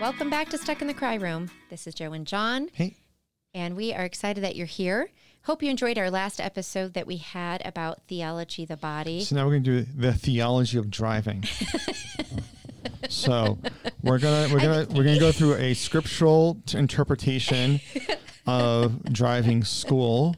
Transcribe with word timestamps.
Welcome 0.00 0.30
back 0.30 0.48
to 0.50 0.58
Stuck 0.58 0.80
in 0.80 0.88
the 0.88 0.94
Cry 0.94 1.16
Room. 1.16 1.50
This 1.68 1.86
is 1.86 1.94
Joe 1.94 2.12
and 2.12 2.26
John, 2.26 2.70
Hey, 2.72 2.96
and 3.52 3.76
we 3.76 3.92
are 3.92 4.02
excited 4.04 4.42
that 4.42 4.56
you're 4.56 4.66
here. 4.66 5.10
Hope 5.42 5.62
you 5.62 5.68
enjoyed 5.70 5.98
our 5.98 6.10
last 6.10 6.40
episode 6.40 6.94
that 6.94 7.06
we 7.06 7.18
had 7.18 7.60
about 7.66 8.02
theology, 8.08 8.64
the 8.64 8.76
body. 8.78 9.22
so 9.22 9.36
now 9.36 9.44
we're 9.44 9.58
gonna 9.58 9.60
do 9.60 9.82
the 9.82 10.14
theology 10.14 10.78
of 10.78 10.90
driving. 10.90 11.44
so 13.10 13.58
we're 14.02 14.18
gonna 14.18 14.52
we're 14.52 14.60
gonna 14.60 14.86
we're 14.90 15.04
gonna 15.04 15.20
go 15.20 15.32
through 15.32 15.54
a 15.56 15.74
scriptural 15.74 16.56
interpretation 16.72 17.80
of 18.46 19.02
driving 19.12 19.64
school, 19.64 20.34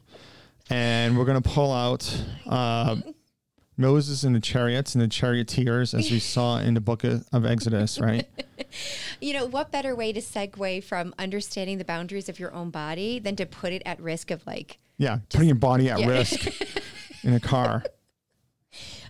and 0.71 1.17
we're 1.17 1.25
gonna 1.25 1.41
pull 1.41 1.73
out 1.73 2.25
uh, 2.47 2.97
Moses 3.77 4.23
and 4.25 4.35
the 4.35 4.41
chariots 4.41 4.95
and 4.95 5.03
the 5.03 5.09
charioteers, 5.09 5.95
as 5.95 6.11
we 6.11 6.19
saw 6.19 6.59
in 6.61 6.75
the 6.75 6.81
book 6.81 7.05
of, 7.05 7.27
of 7.33 7.45
Exodus, 7.47 7.99
right? 7.99 8.27
You 9.21 9.35
know, 9.35 9.45
what 9.47 9.71
better 9.71 9.95
way 9.95 10.13
to 10.15 10.21
segue 10.21 10.83
from 10.85 11.15
understanding 11.19 11.77
the 11.79 11.85
boundaries 11.85 12.29
of 12.31 12.39
your 12.41 12.53
own 12.55 12.71
body 12.71 13.19
than 13.19 13.37
to 13.37 13.45
put 13.45 13.73
it 13.73 13.83
at 13.85 14.01
risk 14.01 14.31
of 14.31 14.47
like, 14.47 14.79
Yeah, 14.97 15.19
putting 15.31 15.49
your 15.49 15.57
body 15.57 15.91
at 15.91 15.99
Yeah. 16.01 16.09
risk 16.09 16.47
in 17.23 17.35
a 17.35 17.41
car. 17.41 17.85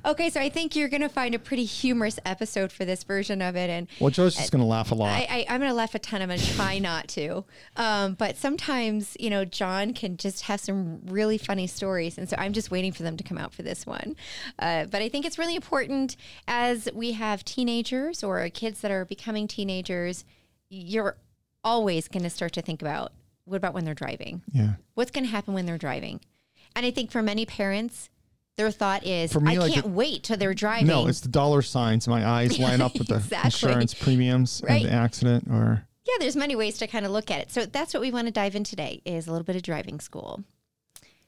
Okay, 0.04 0.30
so 0.30 0.40
I 0.40 0.48
think 0.48 0.76
you're 0.76 0.88
going 0.88 1.02
to 1.02 1.08
find 1.08 1.34
a 1.34 1.38
pretty 1.38 1.64
humorous 1.64 2.18
episode 2.24 2.72
for 2.72 2.84
this 2.84 3.04
version 3.04 3.42
of 3.42 3.56
it. 3.56 3.70
And 3.70 3.88
Well, 4.00 4.10
Joe's 4.10 4.36
just 4.36 4.52
gonna 4.52 4.66
laugh 4.66 4.90
a 4.90 4.94
lot. 4.94 5.10
I, 5.10 5.26
I, 5.28 5.46
I'm 5.48 5.60
going 5.60 5.70
to 5.70 5.74
laugh 5.74 5.94
a 5.94 5.98
ton. 5.98 6.22
I'm 6.22 6.28
going 6.28 6.40
to 6.40 6.54
try 6.54 6.78
not 6.78 7.08
to. 7.08 7.44
Um, 7.76 8.14
but 8.14 8.36
sometimes, 8.36 9.16
you 9.18 9.30
know, 9.30 9.44
John 9.44 9.94
can 9.94 10.16
just 10.16 10.42
have 10.42 10.60
some 10.60 11.00
really 11.06 11.38
funny 11.38 11.66
stories. 11.66 12.18
And 12.18 12.28
so 12.28 12.36
I'm 12.38 12.52
just 12.52 12.70
waiting 12.70 12.92
for 12.92 13.02
them 13.02 13.16
to 13.16 13.24
come 13.24 13.38
out 13.38 13.52
for 13.52 13.62
this 13.62 13.86
one. 13.86 14.16
Uh, 14.58 14.86
but 14.86 15.02
I 15.02 15.08
think 15.08 15.24
it's 15.24 15.38
really 15.38 15.54
important 15.54 16.16
as 16.48 16.88
we 16.94 17.12
have 17.12 17.44
teenagers 17.44 18.22
or 18.22 18.48
kids 18.48 18.80
that 18.80 18.90
are 18.90 19.04
becoming 19.04 19.48
teenagers, 19.48 20.24
you're 20.68 21.16
always 21.64 22.08
going 22.08 22.22
to 22.22 22.30
start 22.30 22.52
to 22.54 22.62
think 22.62 22.82
about 22.82 23.12
what 23.44 23.56
about 23.56 23.74
when 23.74 23.84
they're 23.84 23.94
driving? 23.94 24.42
yeah. 24.52 24.74
What's 24.94 25.10
going 25.10 25.24
to 25.24 25.30
happen 25.30 25.54
when 25.54 25.66
they're 25.66 25.78
driving? 25.78 26.20
And 26.76 26.86
I 26.86 26.90
think 26.90 27.10
for 27.10 27.22
many 27.22 27.44
parents, 27.44 28.08
their 28.56 28.70
thought 28.70 29.06
is, 29.06 29.32
For 29.32 29.40
me, 29.40 29.56
I 29.56 29.58
like, 29.60 29.72
can't 29.72 29.86
it- 29.86 29.90
wait 29.92 30.24
till 30.24 30.36
they're 30.36 30.54
driving. 30.54 30.86
No, 30.88 31.06
it's 31.06 31.20
the 31.20 31.28
dollar 31.28 31.62
signs. 31.62 32.06
My 32.06 32.26
eyes 32.26 32.58
line 32.58 32.80
up 32.80 32.94
with 32.98 33.08
the 33.08 33.16
Exactly. 33.24 33.46
insurance 33.70 33.94
premiums 33.94 34.62
Right. 34.68 34.84
of 34.84 34.90
the 34.90 34.94
accident, 34.94 35.48
or 35.50 35.86
Yeah, 36.06 36.14
there's 36.20 36.36
many 36.36 36.54
ways 36.56 36.78
to 36.78 36.86
kind 36.86 37.06
of 37.06 37.12
look 37.12 37.30
at 37.30 37.40
it. 37.40 37.50
So 37.50 37.64
that's 37.66 37.94
what 37.94 38.00
we 38.00 38.10
want 38.10 38.26
to 38.28 38.32
dive 38.32 38.54
in 38.54 38.64
today 38.64 39.00
is 39.04 39.26
a 39.26 39.30
little 39.32 39.44
bit 39.44 39.56
of 39.56 39.62
driving 39.62 40.00
school. 40.00 40.44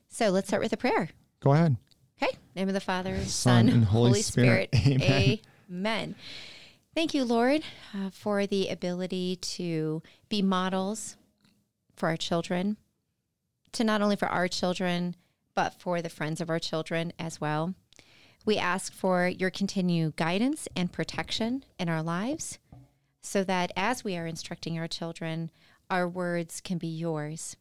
So 0.08 0.28
let's 0.30 0.48
start 0.48 0.62
with 0.62 0.72
a 0.72 0.77
prayer. 0.77 1.08
go 1.41 1.52
ahead. 1.52 1.77
Okay. 2.22 2.36
Name 2.55 2.69
of 2.69 2.75
the 2.75 2.80
Father, 2.80 3.25
Son, 3.25 3.69
and 3.69 3.84
Holy. 3.84 4.22
Spirit. 4.22 4.69
Amen. 4.86 5.39
Amen. 5.70 6.14
Thank 6.95 7.12
you, 7.14 7.25
Lord, 7.25 7.62
uh, 7.92 8.11
for 8.11 8.47
the 8.47 8.69
ability 8.69 9.36
to 9.36 10.00
be 10.28 10.41
models 10.42 11.17
for 11.97 12.08
our 12.08 12.17
children, 12.17 12.77
to 13.72 13.83
not 13.83 14.00
only 14.00 14.14
for 14.14 14.28
our 14.28 14.47
children, 14.47 15.17
but 15.55 15.81
for 15.81 16.03
the 16.03 16.09
friends 16.09 16.41
of 16.41 16.51
our 16.51 16.59
children 16.59 17.13
as 17.19 17.41
well. 17.41 17.75
We 18.45 18.59
ask 18.59 18.93
for 18.93 19.27
your 19.27 19.51
continued 19.51 20.17
guidance 20.17 20.69
and 20.77 20.93
protection 20.93 21.65
in 21.79 21.89
our 21.89 22.03
lives 22.03 22.59
so 23.23 23.43
that 23.45 23.73
as 23.75 24.05
we 24.05 24.17
are 24.17 24.27
instructing 24.27 24.79
our 24.79 24.89
children, 24.89 25.51
our 25.91 26.07
words 26.07 26.61
can 26.61 26.79
be 26.79 26.89
yours 26.89 27.57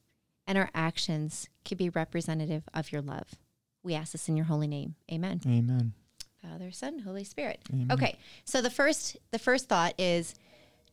and 0.46 0.58
our 0.58 0.70
actions 0.76 1.48
can 1.64 1.78
be 1.78 1.90
representative 1.90 2.64
of 2.74 2.92
your 2.92 3.02
love. 3.02 3.36
We 3.82 3.94
ask 3.94 4.12
this 4.12 4.28
in 4.28 4.36
your 4.36 4.46
holy 4.46 4.68
name. 4.68 4.96
Amen. 5.12 5.42
Amen. 5.46 5.94
Father, 6.42 6.72
Son, 6.72 7.00
Holy 7.00 7.24
Spirit. 7.24 7.62
Amen. 7.72 7.92
Okay. 7.92 8.18
So 8.44 8.62
the 8.62 8.70
first 8.70 9.18
the 9.32 9.40
first 9.40 9.70
thought 9.70 9.94
is 9.98 10.36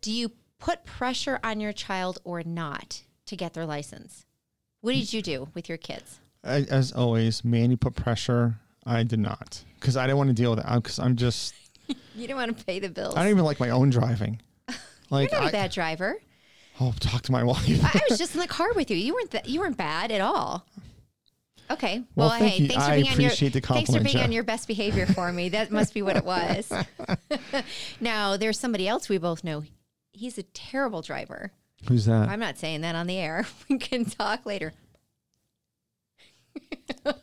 do 0.00 0.12
you 0.12 0.32
put 0.58 0.84
pressure 0.84 1.40
on 1.42 1.58
your 1.60 1.72
child 1.72 2.18
or 2.22 2.42
not 2.44 3.02
to 3.26 3.36
get 3.36 3.54
their 3.54 3.66
license? 3.66 4.24
What 4.80 4.92
did 4.92 5.12
you 5.12 5.22
do 5.22 5.48
with 5.54 5.68
your 5.68 5.78
kids? 5.78 6.20
I, 6.44 6.62
as 6.70 6.92
always, 6.92 7.44
Mandy 7.44 7.76
put 7.76 7.94
pressure. 7.94 8.56
I 8.86 9.02
did 9.02 9.18
not 9.18 9.62
because 9.78 9.96
I 9.96 10.06
didn't 10.06 10.18
want 10.18 10.28
to 10.28 10.34
deal 10.34 10.50
with 10.50 10.60
it 10.60 10.66
because 10.74 10.98
I'm 10.98 11.16
just 11.16 11.54
You 12.16 12.26
don't 12.28 12.36
want 12.36 12.56
to 12.56 12.64
pay 12.64 12.78
the 12.80 12.88
bills. 12.88 13.14
I 13.14 13.22
don't 13.22 13.30
even 13.30 13.44
like 13.44 13.60
my 13.60 13.70
own 13.70 13.90
driving. 13.90 14.40
Like 15.12 15.32
You're 15.32 15.40
not 15.40 15.46
I, 15.46 15.48
a 15.48 15.52
bad 15.52 15.70
driver. 15.72 16.14
oh, 16.80 16.94
talk 17.00 17.22
to 17.22 17.32
my 17.32 17.42
wife. 17.44 17.66
I 17.84 18.00
was 18.08 18.16
just 18.16 18.34
in 18.36 18.40
the 18.40 18.46
car 18.46 18.68
with 18.76 18.92
you. 18.92 18.96
You 18.96 19.14
weren't 19.14 19.32
th- 19.32 19.46
you 19.48 19.58
weren't 19.58 19.76
bad 19.76 20.12
at 20.12 20.20
all. 20.20 20.64
Okay. 21.68 22.04
Well, 22.14 22.28
Well, 22.28 22.38
thank 22.38 22.52
hey, 22.54 22.62
you. 22.62 22.68
thanks 22.68 22.84
for 22.84 22.90
I 22.92 22.96
being 23.02 23.08
on 23.12 23.20
your 23.20 23.30
thanks 23.30 23.90
for 23.90 24.00
being 24.00 24.06
Jeff. 24.14 24.24
on 24.24 24.30
your 24.32 24.44
best 24.44 24.68
behavior 24.68 25.06
for 25.06 25.32
me. 25.32 25.48
That 25.48 25.72
must 25.72 25.94
be 25.94 26.02
what 26.02 26.16
it 26.16 26.24
was. 26.24 26.72
now, 28.00 28.36
there's 28.36 28.58
somebody 28.58 28.86
else 28.88 29.08
we 29.08 29.18
both 29.18 29.42
know. 29.44 29.64
He's 30.12 30.38
a 30.38 30.42
terrible 30.42 31.02
driver. 31.02 31.50
Who's 31.88 32.04
that? 32.06 32.28
I'm 32.28 32.40
not 32.40 32.56
saying 32.58 32.82
that 32.82 32.94
on 32.94 33.06
the 33.08 33.16
air. 33.18 33.46
We 33.68 33.78
can 33.78 34.04
talk 34.04 34.46
later. 34.46 34.72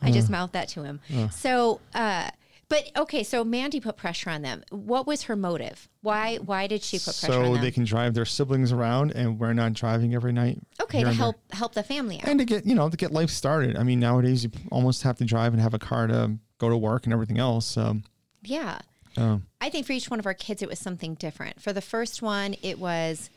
I 0.00 0.10
just 0.10 0.30
mouthed 0.30 0.54
that 0.54 0.68
to 0.70 0.82
him. 0.82 1.00
So, 1.30 1.80
uh, 1.94 2.30
but 2.68 2.90
okay, 2.96 3.22
so 3.22 3.44
Mandy 3.44 3.80
put 3.80 3.96
pressure 3.96 4.28
on 4.28 4.42
them. 4.42 4.62
What 4.70 5.06
was 5.06 5.22
her 5.22 5.36
motive? 5.36 5.88
Why? 6.02 6.36
Why 6.36 6.66
did 6.66 6.82
she 6.82 6.98
put 6.98 7.16
pressure 7.18 7.32
on 7.32 7.38
them? 7.38 7.46
so 7.46 7.54
them? 7.54 7.62
they 7.62 7.70
can 7.70 7.84
drive 7.84 8.12
their 8.12 8.26
siblings 8.26 8.72
around, 8.72 9.12
and 9.12 9.38
we're 9.38 9.54
not 9.54 9.72
driving 9.72 10.14
every 10.14 10.32
night. 10.32 10.58
okay, 10.82 10.98
here 10.98 11.06
to 11.06 11.10
and 11.10 11.18
there. 11.18 11.24
help 11.24 11.36
help 11.52 11.72
the 11.74 11.82
family 11.82 12.20
out. 12.20 12.28
and 12.28 12.38
to 12.38 12.44
get 12.44 12.66
you 12.66 12.74
know 12.74 12.90
to 12.90 12.96
get 12.96 13.10
life 13.10 13.30
started. 13.30 13.76
I 13.76 13.84
mean, 13.84 14.00
nowadays 14.00 14.44
you 14.44 14.50
almost 14.70 15.02
have 15.02 15.16
to 15.18 15.24
drive 15.24 15.54
and 15.54 15.62
have 15.62 15.72
a 15.72 15.78
car 15.78 16.06
to 16.08 16.36
go 16.58 16.68
to 16.68 16.76
work 16.76 17.04
and 17.04 17.12
everything 17.12 17.38
else. 17.38 17.66
So, 17.66 17.96
yeah. 18.42 18.80
um, 19.16 19.46
I 19.62 19.70
think 19.70 19.86
for 19.86 19.92
each 19.92 20.10
one 20.10 20.18
of 20.18 20.26
our 20.26 20.34
kids, 20.34 20.60
it 20.60 20.68
was 20.68 20.78
something 20.78 21.14
different. 21.14 21.62
For 21.62 21.72
the 21.72 21.80
first 21.80 22.20
one, 22.20 22.54
it 22.62 22.78
was 22.78 23.30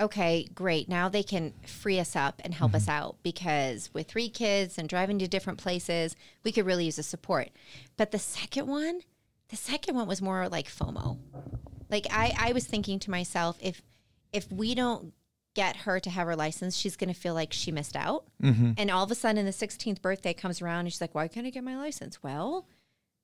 okay, 0.00 0.46
great. 0.54 0.88
Now 0.88 1.08
they 1.08 1.22
can 1.22 1.52
free 1.66 1.98
us 1.98 2.14
up 2.16 2.40
and 2.44 2.54
help 2.54 2.74
us 2.74 2.82
mm-hmm. 2.82 2.90
out 2.90 3.16
because 3.22 3.90
with 3.92 4.08
three 4.08 4.28
kids 4.28 4.78
and 4.78 4.88
driving 4.88 5.18
to 5.20 5.28
different 5.28 5.58
places, 5.58 6.16
we 6.44 6.52
could 6.52 6.66
really 6.66 6.84
use 6.86 6.96
the 6.96 7.02
support. 7.02 7.50
But 7.96 8.10
the 8.10 8.18
second 8.18 8.66
one, 8.66 9.00
the 9.48 9.56
second 9.56 9.94
one 9.94 10.06
was 10.06 10.20
more 10.20 10.48
like 10.48 10.68
FOMO. 10.68 11.18
Like 11.90 12.06
I, 12.10 12.34
I 12.38 12.52
was 12.52 12.66
thinking 12.66 12.98
to 13.00 13.10
myself, 13.10 13.56
if 13.60 13.82
if 14.32 14.50
we 14.50 14.74
don't 14.74 15.12
get 15.54 15.76
her 15.76 15.98
to 16.00 16.10
have 16.10 16.26
her 16.26 16.36
license, 16.36 16.76
she's 16.76 16.96
going 16.96 17.12
to 17.12 17.18
feel 17.18 17.32
like 17.32 17.52
she 17.52 17.72
missed 17.72 17.96
out. 17.96 18.26
Mm-hmm. 18.42 18.72
And 18.76 18.90
all 18.90 19.02
of 19.02 19.10
a 19.10 19.14
sudden, 19.14 19.46
the 19.46 19.52
16th 19.52 20.02
birthday 20.02 20.34
comes 20.34 20.60
around, 20.60 20.80
and 20.80 20.92
she's 20.92 21.00
like, 21.00 21.14
"Why 21.14 21.28
can't 21.28 21.46
I 21.46 21.50
get 21.50 21.64
my 21.64 21.76
license?" 21.76 22.22
Well, 22.22 22.66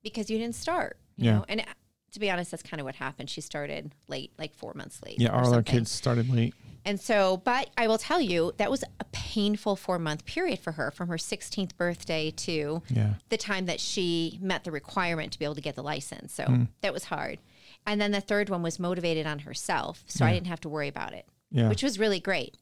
because 0.03 0.31
you 0.31 0.39
didn't 0.39 0.55
start. 0.55 0.97
You 1.17 1.27
Yeah. 1.27 1.33
know, 1.39 1.45
and 1.49 1.65
to 2.13 2.21
be 2.21 2.31
honest, 2.31 2.51
that's 2.51 2.63
kind 2.63 2.81
of 2.81 2.85
what 2.85 2.95
happened. 2.97 3.29
She 3.31 3.41
started 3.41 3.95
late, 4.09 4.33
like 4.39 4.55
four 4.55 4.73
months 4.75 5.01
late. 5.05 5.19
yeah, 5.21 5.31
all 5.31 5.53
our 5.53 5.63
kids 5.63 5.91
started 5.91 6.29
late. 6.31 6.55
And 6.85 7.01
so, 7.01 7.37
but 7.45 7.71
I 7.77 7.87
will 7.87 7.99
tell 7.99 8.21
you, 8.21 8.53
that 8.57 8.71
was 8.71 8.83
a 8.99 9.05
painful 9.13 9.77
four 9.77 9.99
month 10.01 10.25
period 10.25 10.59
for 10.59 10.73
her 10.73 10.91
from 10.91 11.09
her 11.09 11.17
16th 11.17 11.77
birthday 11.77 12.31
to 12.33 12.83
Yeah. 12.91 13.15
the 13.29 13.37
time 13.37 13.67
that 13.67 13.79
she 13.81 14.39
met 14.43 14.65
the 14.65 14.73
requirement 14.73 15.33
to 15.33 15.39
be 15.39 15.45
able 15.45 15.55
to 15.55 15.61
get 15.61 15.75
the 15.77 15.83
license. 15.83 16.35
So 16.35 16.45
Hmm. 16.45 16.65
that 16.81 16.93
was 16.93 17.05
hard. 17.05 17.39
And 17.87 18.01
then 18.01 18.11
the 18.11 18.21
third 18.21 18.49
one 18.51 18.63
was 18.63 18.79
motivated 18.81 19.27
on 19.27 19.41
herself. 19.41 20.03
So 20.09 20.25
I 20.25 20.33
didn't 20.33 20.49
have 20.49 20.61
to 20.63 20.69
worry 20.69 20.89
about 20.89 21.13
it, 21.15 21.27
Yeah. 21.51 21.69
which 21.69 21.83
was 21.83 21.99
really 21.99 22.21
great. 22.21 22.57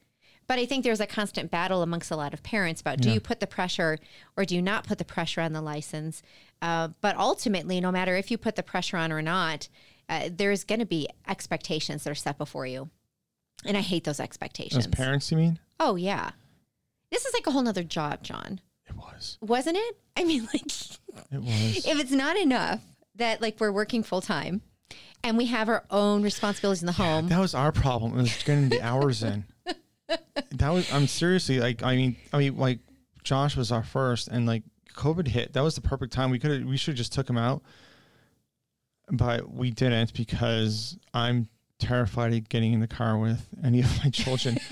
But 0.50 0.58
I 0.58 0.66
think 0.66 0.82
there's 0.82 0.98
a 0.98 1.06
constant 1.06 1.48
battle 1.48 1.80
amongst 1.80 2.10
a 2.10 2.16
lot 2.16 2.34
of 2.34 2.42
parents 2.42 2.80
about 2.80 2.98
do 2.98 3.06
Yeah. 3.06 3.14
you 3.14 3.20
put 3.20 3.38
the 3.38 3.46
pressure 3.46 4.00
or 4.36 4.44
do 4.44 4.56
you 4.56 4.60
not 4.60 4.82
put 4.82 4.98
the 4.98 5.04
pressure 5.04 5.40
on 5.40 5.52
the 5.52 5.60
license? 5.60 6.24
Uh, 6.60 6.88
but 7.00 7.16
ultimately, 7.16 7.80
no 7.80 7.92
matter 7.92 8.16
if 8.16 8.32
you 8.32 8.36
put 8.36 8.56
the 8.56 8.64
pressure 8.64 8.96
on 8.96 9.12
or 9.12 9.22
not, 9.22 9.68
uh, 10.08 10.28
there's 10.28 10.64
going 10.64 10.80
to 10.80 10.86
be 10.86 11.08
expectations 11.28 12.02
that 12.02 12.10
are 12.10 12.16
set 12.16 12.36
before 12.36 12.66
you. 12.66 12.90
And 13.64 13.76
I 13.76 13.80
hate 13.80 14.02
those 14.02 14.18
expectations. 14.18 14.86
As 14.86 14.88
parents, 14.88 15.30
you 15.30 15.36
mean? 15.38 15.60
Oh, 15.78 15.94
yeah. 15.94 16.30
This 17.12 17.24
is 17.26 17.32
like 17.32 17.46
a 17.46 17.52
whole 17.52 17.62
nother 17.62 17.84
job, 17.84 18.24
John. 18.24 18.60
It 18.88 18.96
was. 18.96 19.38
Wasn't 19.40 19.76
it? 19.76 19.98
I 20.16 20.24
mean, 20.24 20.48
like, 20.52 20.66
It 21.30 21.42
was. 21.42 21.86
if 21.86 22.00
it's 22.00 22.10
not 22.10 22.36
enough 22.36 22.80
that 23.14 23.40
like 23.40 23.60
we're 23.60 23.70
working 23.70 24.02
full 24.02 24.20
time 24.20 24.62
and 25.22 25.38
we 25.38 25.46
have 25.46 25.68
our 25.68 25.84
own 25.92 26.24
responsibilities 26.24 26.82
in 26.82 26.86
the 26.86 26.92
home, 26.92 27.28
That 27.28 27.38
was 27.38 27.54
our 27.54 27.70
problem. 27.70 28.18
It 28.18 28.22
was 28.22 28.42
getting 28.42 28.68
the 28.68 28.82
hours 28.82 29.22
in. 29.22 29.44
That 30.52 30.70
was. 30.70 30.92
I'm 30.92 31.06
seriously 31.06 31.60
like. 31.60 31.82
I 31.82 31.96
mean. 31.96 32.16
I 32.32 32.38
mean, 32.38 32.56
like, 32.56 32.80
Josh 33.24 33.56
was 33.56 33.72
our 33.72 33.82
first, 33.82 34.28
and 34.28 34.46
like 34.46 34.62
COVID 34.94 35.28
hit. 35.28 35.52
That 35.52 35.62
was 35.62 35.74
the 35.74 35.80
perfect 35.80 36.12
time. 36.12 36.30
We 36.30 36.38
could. 36.38 36.50
have 36.50 36.64
We 36.64 36.76
should 36.76 36.92
have 36.92 36.98
just 36.98 37.12
took 37.12 37.28
him 37.28 37.38
out, 37.38 37.62
but 39.10 39.52
we 39.52 39.70
didn't 39.70 40.12
because 40.14 40.98
I'm 41.14 41.48
terrified 41.78 42.34
of 42.34 42.48
getting 42.48 42.72
in 42.72 42.80
the 42.80 42.88
car 42.88 43.18
with 43.18 43.46
any 43.64 43.80
of 43.80 44.04
my 44.04 44.10
children. 44.10 44.58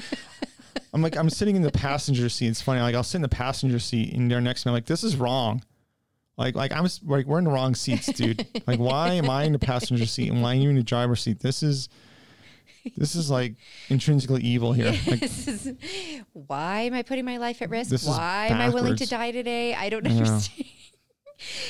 I'm 0.92 1.02
like, 1.02 1.16
I'm 1.16 1.30
sitting 1.30 1.56
in 1.56 1.62
the 1.62 1.70
passenger 1.70 2.28
seat. 2.28 2.48
It's 2.48 2.62
funny. 2.62 2.80
Like, 2.80 2.94
I'll 2.94 3.02
sit 3.02 3.18
in 3.18 3.22
the 3.22 3.28
passenger 3.28 3.78
seat, 3.78 4.14
and 4.14 4.30
they're 4.30 4.40
next 4.40 4.62
to 4.62 4.68
me. 4.68 4.70
I'm 4.70 4.74
like, 4.74 4.86
this 4.86 5.04
is 5.04 5.16
wrong. 5.16 5.62
Like, 6.38 6.54
like 6.54 6.72
I'm 6.72 6.86
like, 7.04 7.26
we're 7.26 7.38
in 7.38 7.44
the 7.44 7.50
wrong 7.50 7.74
seats, 7.74 8.06
dude. 8.06 8.46
like, 8.66 8.78
why 8.78 9.12
am 9.14 9.28
I 9.28 9.42
in 9.42 9.52
the 9.52 9.58
passenger 9.58 10.06
seat 10.06 10.30
and 10.30 10.40
why 10.40 10.52
are 10.52 10.58
you 10.58 10.70
in 10.70 10.76
the 10.76 10.84
driver's 10.84 11.20
seat? 11.20 11.40
This 11.40 11.62
is, 11.62 11.88
this 12.96 13.14
is 13.14 13.30
like 13.30 13.54
intrinsically 13.88 14.42
evil 14.42 14.72
here. 14.72 14.94
Like, 15.06 15.22
is 15.22 15.72
why 16.32 16.82
am 16.82 16.94
I 16.94 17.02
putting 17.02 17.24
my 17.24 17.36
life 17.38 17.62
at 17.62 17.70
risk? 17.70 18.06
Why 18.06 18.48
am 18.50 18.60
I 18.60 18.68
willing 18.68 18.96
to 18.96 19.06
die 19.06 19.30
today? 19.32 19.74
I 19.74 19.88
don't 19.88 20.04
Yeah. 20.04 20.12
understand. 20.18 20.66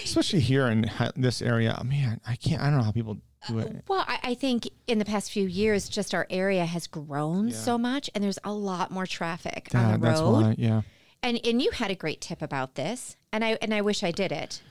especially 0.05 0.41
here 0.41 0.67
in 0.69 0.91
this 1.17 1.43
area, 1.43 1.81
man, 1.85 2.21
I 2.27 2.37
can't. 2.37 2.63
I 2.63 2.71
don't 2.71 2.79
know 2.79 2.85
how 2.85 2.93
people 2.93 3.19
do 3.49 3.59
it. 3.59 3.67
Uh, 3.69 3.81
well, 3.89 4.05
I, 4.09 4.19
I 4.23 4.35
think 4.35 4.69
in 4.87 4.99
the 4.99 5.05
past 5.05 5.31
few 5.31 5.47
years, 5.47 5.89
just 5.89 6.15
our 6.15 6.27
area 6.31 6.65
has 6.65 6.87
grown 6.87 7.49
Yeah. 7.49 7.55
so 7.57 7.79
much, 7.79 8.11
and 8.15 8.25
there's 8.25 8.39
a 8.45 8.53
lot 8.53 8.91
more 8.91 9.07
traffic 9.07 9.69
Yeah, 9.73 9.85
on 9.93 10.01
the 10.01 10.07
that's 10.07 10.21
road. 10.21 10.33
why. 10.33 10.55
Yeah. 10.59 10.83
And 11.23 11.41
and 11.45 11.61
you 11.61 11.71
had 11.73 11.91
a 11.91 11.95
great 11.97 12.21
tip 12.21 12.43
about 12.43 12.77
this, 12.77 13.17
and 13.33 13.45
I 13.45 13.59
and 13.61 13.75
I 13.75 13.81
wish 13.83 14.03
I 14.03 14.11
did 14.13 14.33
it. 14.33 14.63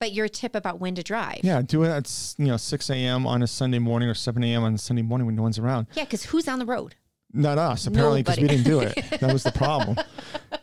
But 0.00 0.12
your 0.12 0.28
tip 0.28 0.54
about 0.54 0.78
when 0.78 0.94
to 0.94 1.02
drive. 1.02 1.40
Yeah. 1.42 1.60
Do 1.62 1.82
it 1.82 1.88
at 1.88 2.34
you 2.38 2.46
know 2.46 2.56
six 2.56 2.88
a.m. 2.90 3.26
on 3.26 3.42
a 3.42 3.46
Sunday 3.46 3.78
morning 3.80 4.08
or 4.08 4.14
seven 4.14 4.44
a.m. 4.44 4.62
on 4.62 4.74
a 4.74 4.78
Sunday 4.78 5.02
morning 5.02 5.26
when 5.26 5.34
no 5.34 5.42
one's 5.42 5.58
around. 5.58 5.88
Yeah, 5.94 6.04
because 6.04 6.24
who's 6.24 6.46
on 6.46 6.58
the 6.60 6.66
road? 6.66 6.94
Not 7.32 7.58
us, 7.58 7.86
apparently, 7.86 8.22
because 8.22 8.38
we 8.38 8.48
didn't 8.48 8.64
do 8.64 8.80
it. 8.80 8.94
That 9.20 9.32
was 9.32 9.42
the 9.42 9.52
problem. 9.52 9.96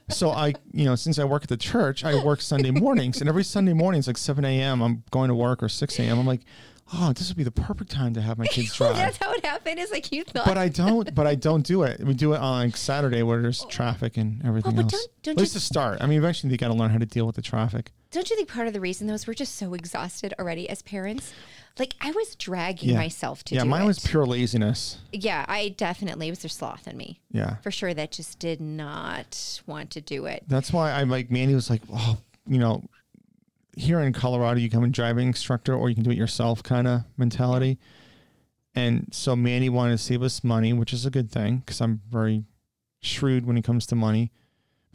So 0.10 0.30
I, 0.30 0.54
you 0.72 0.86
know, 0.86 0.94
since 0.96 1.18
I 1.18 1.24
work 1.24 1.42
at 1.44 1.50
the 1.50 1.58
church, 1.58 2.04
I 2.06 2.24
work 2.24 2.40
Sunday 2.40 2.70
mornings, 2.70 3.22
and 3.22 3.28
every 3.28 3.44
Sunday 3.44 3.74
morning 3.74 3.98
it's 3.98 4.06
like 4.08 4.20
7 4.20 4.46
a.m. 4.46 4.84
I'm 4.84 5.04
going 5.10 5.30
to 5.30 5.36
work 5.36 5.64
or 5.64 5.68
6 5.68 6.00
a.m. 6.00 6.20
I'm 6.20 6.28
like, 6.28 6.42
oh, 6.94 7.12
this 7.12 7.28
would 7.28 7.38
be 7.38 7.44
the 7.44 7.50
perfect 7.52 7.90
time 7.90 8.14
to 8.14 8.22
have 8.22 8.38
my 8.38 8.46
kids 8.46 8.70
Oh, 8.80 8.86
drive. 8.86 8.96
that's 8.98 9.18
how 9.18 9.34
it 9.34 9.44
happened. 9.44 9.80
Is 9.80 9.90
like 9.90 10.12
you 10.12 10.24
thought. 10.24 10.46
but 10.46 10.60
I 10.60 10.70
don't. 10.70 11.14
But 11.16 11.26
I 11.26 11.34
don't 11.48 11.66
do 11.66 11.82
it. 11.84 12.02
We 12.04 12.14
do 12.14 12.34
it 12.34 12.38
on 12.40 12.66
like 12.68 12.78
Saturday 12.78 13.24
where 13.24 13.42
there's 13.42 13.66
traffic 13.66 14.16
and 14.18 14.46
everything 14.46 14.76
but 14.76 14.84
else. 14.84 14.92
don't- 14.92 15.24
don't 15.24 15.32
At 15.34 15.40
least 15.40 15.54
to 15.54 15.60
start. 15.60 15.98
I 16.02 16.06
mean, 16.06 16.20
eventually 16.20 16.52
they 16.52 16.58
got 16.58 16.68
to 16.68 16.76
learn 16.76 16.92
how 16.92 17.00
to 17.00 17.06
deal 17.08 17.26
with 17.26 17.36
the 17.36 17.42
traffic. 17.42 17.92
Don't 18.16 18.30
you 18.30 18.38
think 18.38 18.48
part 18.48 18.66
of 18.68 18.72
the 18.74 18.80
reason 18.80 19.08
though 19.08 19.14
is 19.14 19.28
we're 19.28 19.34
just 19.34 19.56
so 19.56 19.74
exhausted 19.74 20.34
already 20.40 20.70
as 20.70 20.82
parents? 20.82 21.34
Like 21.78 21.96
I 22.00 22.12
was 22.12 22.34
dragging 22.36 22.92
Yeah. 22.92 22.96
myself 22.96 23.44
to 23.44 23.56
yeah, 23.56 23.66
mine 23.66 23.82
it. 23.82 23.88
was 23.88 24.00
pure 24.00 24.26
laziness. 24.26 25.00
yeah, 25.12 25.44
I 25.50 25.76
definitely 25.76 26.28
it 26.28 26.32
was 26.32 26.46
a 26.46 26.50
sloth 26.50 26.88
in 26.88 26.96
me 26.96 27.20
Yeah. 27.34 27.58
for 27.58 27.72
sure. 27.72 27.94
That 27.94 28.12
just 28.14 28.40
did 28.40 28.62
not 28.62 29.62
want 29.68 29.90
to 29.92 30.00
do 30.02 30.28
it. 30.28 30.46
That's 30.48 30.72
why 30.72 30.94
I'm 30.94 31.10
like, 31.10 31.30
Mandy 31.30 31.54
was 31.56 31.70
like, 31.70 31.82
oh, 31.92 32.18
you 32.48 32.58
know, 32.58 32.84
here 33.76 34.00
in 34.00 34.14
Colorado, 34.14 34.62
you 34.62 34.70
come 34.70 34.86
a 34.86 34.88
driving 34.88 35.28
instructor 35.28 35.76
or 35.76 35.90
you 35.90 35.96
can 35.96 36.06
do 36.06 36.12
it 36.12 36.18
yourself 36.18 36.64
kind 36.64 36.88
of 36.88 37.02
mentality. 37.18 37.78
And 38.74 39.10
so 39.12 39.36
Mandy 39.36 39.68
wanted 39.68 39.98
to 39.98 40.04
save 40.04 40.24
us 40.24 40.42
money, 40.42 40.72
which 40.72 40.94
is 40.94 41.06
a 41.06 41.12
good 41.12 41.30
thing 41.30 41.58
because 41.58 41.82
I'm 41.82 42.00
very 42.10 42.46
shrewd 43.02 43.46
when 43.46 43.58
it 43.58 43.64
comes 43.66 43.86
to 43.88 43.96
money. 43.96 44.32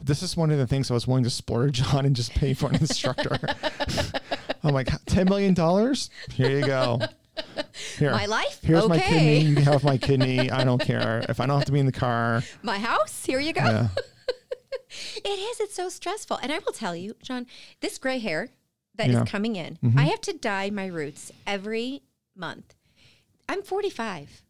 This 0.03 0.23
is 0.23 0.35
one 0.35 0.51
of 0.51 0.57
the 0.57 0.67
things 0.67 0.89
I 0.89 0.93
was 0.93 1.07
willing 1.07 1.23
to 1.23 1.29
splurge 1.29 1.81
on 1.93 2.05
and 2.05 2.15
just 2.15 2.31
pay 2.33 2.53
for 2.53 2.67
an 2.69 2.75
instructor. 2.75 3.37
I'm 4.63 4.73
like, 4.73 4.87
$10 4.87 5.29
million? 5.29 5.55
Here 6.31 6.59
you 6.59 6.65
go. 6.65 6.99
Here. 7.97 8.11
My 8.11 8.25
life, 8.25 8.59
Here's 8.63 8.83
okay. 8.83 8.89
my 8.95 8.99
kidney. 8.99 9.39
You 9.41 9.55
can 9.55 9.63
have 9.63 9.83
my 9.83 9.97
kidney. 10.07 10.51
I 10.51 10.63
don't 10.63 10.81
care. 10.81 11.23
If 11.29 11.39
I 11.39 11.45
don't 11.45 11.57
have 11.57 11.65
to 11.65 11.71
be 11.71 11.79
in 11.79 11.85
the 11.85 11.91
car. 11.91 12.43
My 12.61 12.77
house, 12.77 13.25
here 13.25 13.39
you 13.39 13.53
go. 13.53 13.61
Yeah. 13.63 13.87
It 15.23 15.27
is. 15.29 15.59
It's 15.61 15.73
so 15.75 15.87
stressful. 15.89 16.37
And 16.43 16.51
I 16.51 16.59
will 16.59 16.73
tell 16.73 16.95
you, 16.95 17.15
John, 17.23 17.47
this 17.79 17.97
gray 17.97 18.19
hair 18.19 18.49
that 18.95 19.07
is 19.07 19.15
Yeah. 19.15 19.23
coming 19.25 19.55
in, 19.55 19.77
Mhm. 19.83 19.97
I 19.97 20.03
have 20.03 20.19
to 20.21 20.33
dye 20.33 20.69
my 20.69 20.85
roots 20.87 21.31
every 21.47 22.01
month. 22.35 22.75
I'm 23.47 23.63
45. 23.63 24.43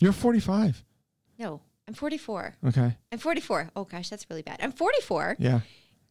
You're 0.00 0.12
45. 0.12 0.84
No, 1.38 1.60
I'm 1.88 1.94
44. 1.94 2.56
Okay. 2.68 2.96
I'm 3.12 3.18
44. 3.18 3.70
Oh 3.76 3.84
gosh, 3.84 4.08
that's 4.08 4.26
really 4.28 4.42
bad. 4.42 4.58
I'm 4.60 4.72
44. 4.72 5.36
Yeah. 5.38 5.60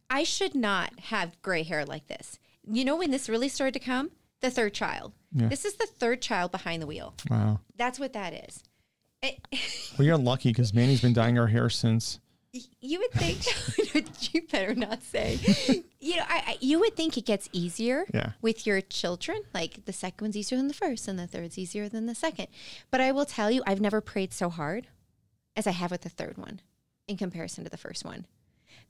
I 0.08 0.22
should 0.24 0.54
not 0.54 0.98
have 1.00 1.40
gray 1.42 1.62
hair 1.64 1.84
like 1.84 2.06
this. 2.06 2.38
You 2.70 2.84
know 2.84 2.96
when 2.96 3.10
this 3.10 3.28
really 3.28 3.48
started 3.48 3.74
to 3.74 3.80
come? 3.84 4.10
The 4.40 4.50
third 4.50 4.74
child. 4.74 5.12
Yeah. 5.32 5.48
This 5.48 5.64
is 5.64 5.74
the 5.76 5.86
third 5.86 6.22
child 6.22 6.50
behind 6.52 6.82
the 6.82 6.86
wheel. 6.86 7.14
Wow. 7.30 7.60
That's 7.76 7.98
what 7.98 8.12
that 8.14 8.32
is. 8.48 8.62
It, 9.22 9.40
Well, 9.98 10.06
you're 10.06 10.16
lucky 10.18 10.50
because 10.50 10.74
Mandy's 10.74 11.00
been 11.00 11.12
dyeing 11.14 11.36
her 11.36 11.46
hair 11.46 11.68
since. 11.70 12.20
you 12.80 12.98
would 13.00 13.10
think 13.12 13.42
you 14.34 14.42
better 14.50 14.74
not 14.74 15.02
say. 15.02 15.38
You 16.00 16.16
know, 16.16 16.24
I, 16.28 16.42
I, 16.46 16.56
you 16.60 16.78
would 16.80 16.96
think 16.96 17.16
it 17.18 17.26
gets 17.26 17.48
easier 17.52 18.04
Yeah. 18.14 18.32
with 18.42 18.66
your 18.66 18.80
children. 18.80 19.42
Like 19.54 19.84
the 19.86 19.92
second 19.92 20.24
one's 20.24 20.36
easier 20.36 20.56
than 20.58 20.68
the 20.68 20.74
first, 20.74 21.08
and 21.08 21.18
the 21.18 21.26
third's 21.26 21.58
easier 21.58 21.88
than 21.88 22.06
the 22.06 22.14
second. 22.14 22.46
But 22.90 23.00
I 23.00 23.10
will 23.12 23.26
tell 23.26 23.50
you, 23.50 23.62
I've 23.66 23.80
never 23.80 24.00
prayed 24.00 24.32
so 24.32 24.48
hard 24.50 24.86
as 25.56 25.66
I 25.66 25.70
have 25.72 25.90
with 25.90 26.02
the 26.02 26.08
third 26.08 26.36
one 26.38 26.60
in 27.08 27.16
comparison 27.16 27.64
to 27.64 27.70
the 27.70 27.76
first 27.76 28.04
one. 28.04 28.26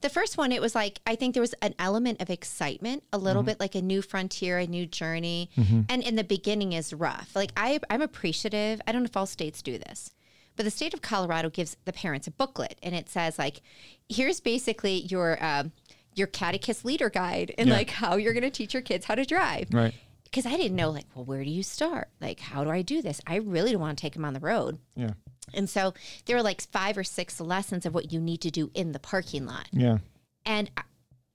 The 0.02 0.08
first 0.10 0.36
one, 0.36 0.52
it 0.52 0.60
was 0.60 0.74
like 0.74 1.00
I 1.06 1.14
think 1.16 1.34
there 1.34 1.40
was 1.40 1.54
an 1.62 1.74
element 1.78 2.20
of 2.20 2.28
excitement, 2.28 3.02
a 3.12 3.18
little 3.18 3.42
bit 3.42 3.60
like 3.60 3.74
a 3.74 3.80
new 3.82 4.02
frontier, 4.02 4.58
a 4.58 4.66
new 4.66 4.84
journey, 4.86 5.48
and 5.88 6.02
in 6.02 6.16
the 6.16 6.24
beginning 6.24 6.72
is 6.72 6.92
rough. 6.92 7.34
Like 7.34 7.52
I, 7.56 7.80
I'm 7.88 8.02
appreciative. 8.02 8.80
I 8.86 8.92
don't 8.92 9.02
know 9.02 9.06
if 9.06 9.16
all 9.16 9.26
states 9.26 9.62
do 9.62 9.78
this, 9.78 10.12
but 10.56 10.64
the 10.64 10.70
state 10.70 10.92
of 10.92 11.00
Colorado 11.02 11.48
gives 11.48 11.76
the 11.86 11.92
parents 11.94 12.26
a 12.26 12.30
booklet, 12.30 12.78
and 12.82 12.94
it 12.94 13.08
says 13.08 13.38
like, 13.38 13.62
here's 14.08 14.40
basically 14.40 15.00
your 15.02 15.42
um, 15.42 15.72
your 16.14 16.26
catechist 16.26 16.84
leader 16.84 17.08
guide, 17.08 17.54
and 17.56 17.68
Yeah. 17.68 17.74
like 17.76 17.90
how 17.90 18.16
you're 18.16 18.32
going 18.34 18.42
to 18.42 18.50
teach 18.50 18.74
your 18.74 18.82
kids 18.82 19.06
how 19.06 19.14
to 19.14 19.24
drive 19.24 19.68
Right. 19.72 19.94
Because 20.36 20.52
I 20.52 20.58
didn't 20.58 20.76
know 20.76 20.90
like, 20.90 21.06
well, 21.14 21.24
where 21.24 21.42
do 21.42 21.48
you 21.48 21.62
start? 21.62 22.08
Like, 22.20 22.40
how 22.40 22.62
do 22.62 22.68
I 22.68 22.82
do 22.82 23.00
this? 23.00 23.22
I 23.26 23.36
really 23.36 23.72
don't 23.72 23.80
want 23.80 23.96
to 23.96 24.02
take 24.02 24.12
them 24.12 24.24
on 24.26 24.34
the 24.34 24.40
road. 24.40 24.76
Yeah. 24.94 25.12
And 25.54 25.66
so 25.70 25.94
there 26.26 26.36
were 26.36 26.42
like 26.42 26.60
five 26.60 26.98
or 26.98 27.04
six 27.04 27.40
lessons 27.40 27.86
of 27.86 27.94
what 27.94 28.12
you 28.12 28.20
need 28.20 28.42
to 28.42 28.50
do 28.50 28.70
in 28.74 28.92
the 28.92 28.98
parking 28.98 29.46
lot. 29.46 29.66
Yeah. 29.72 29.96
And 30.44 30.70
uh, 30.76 30.82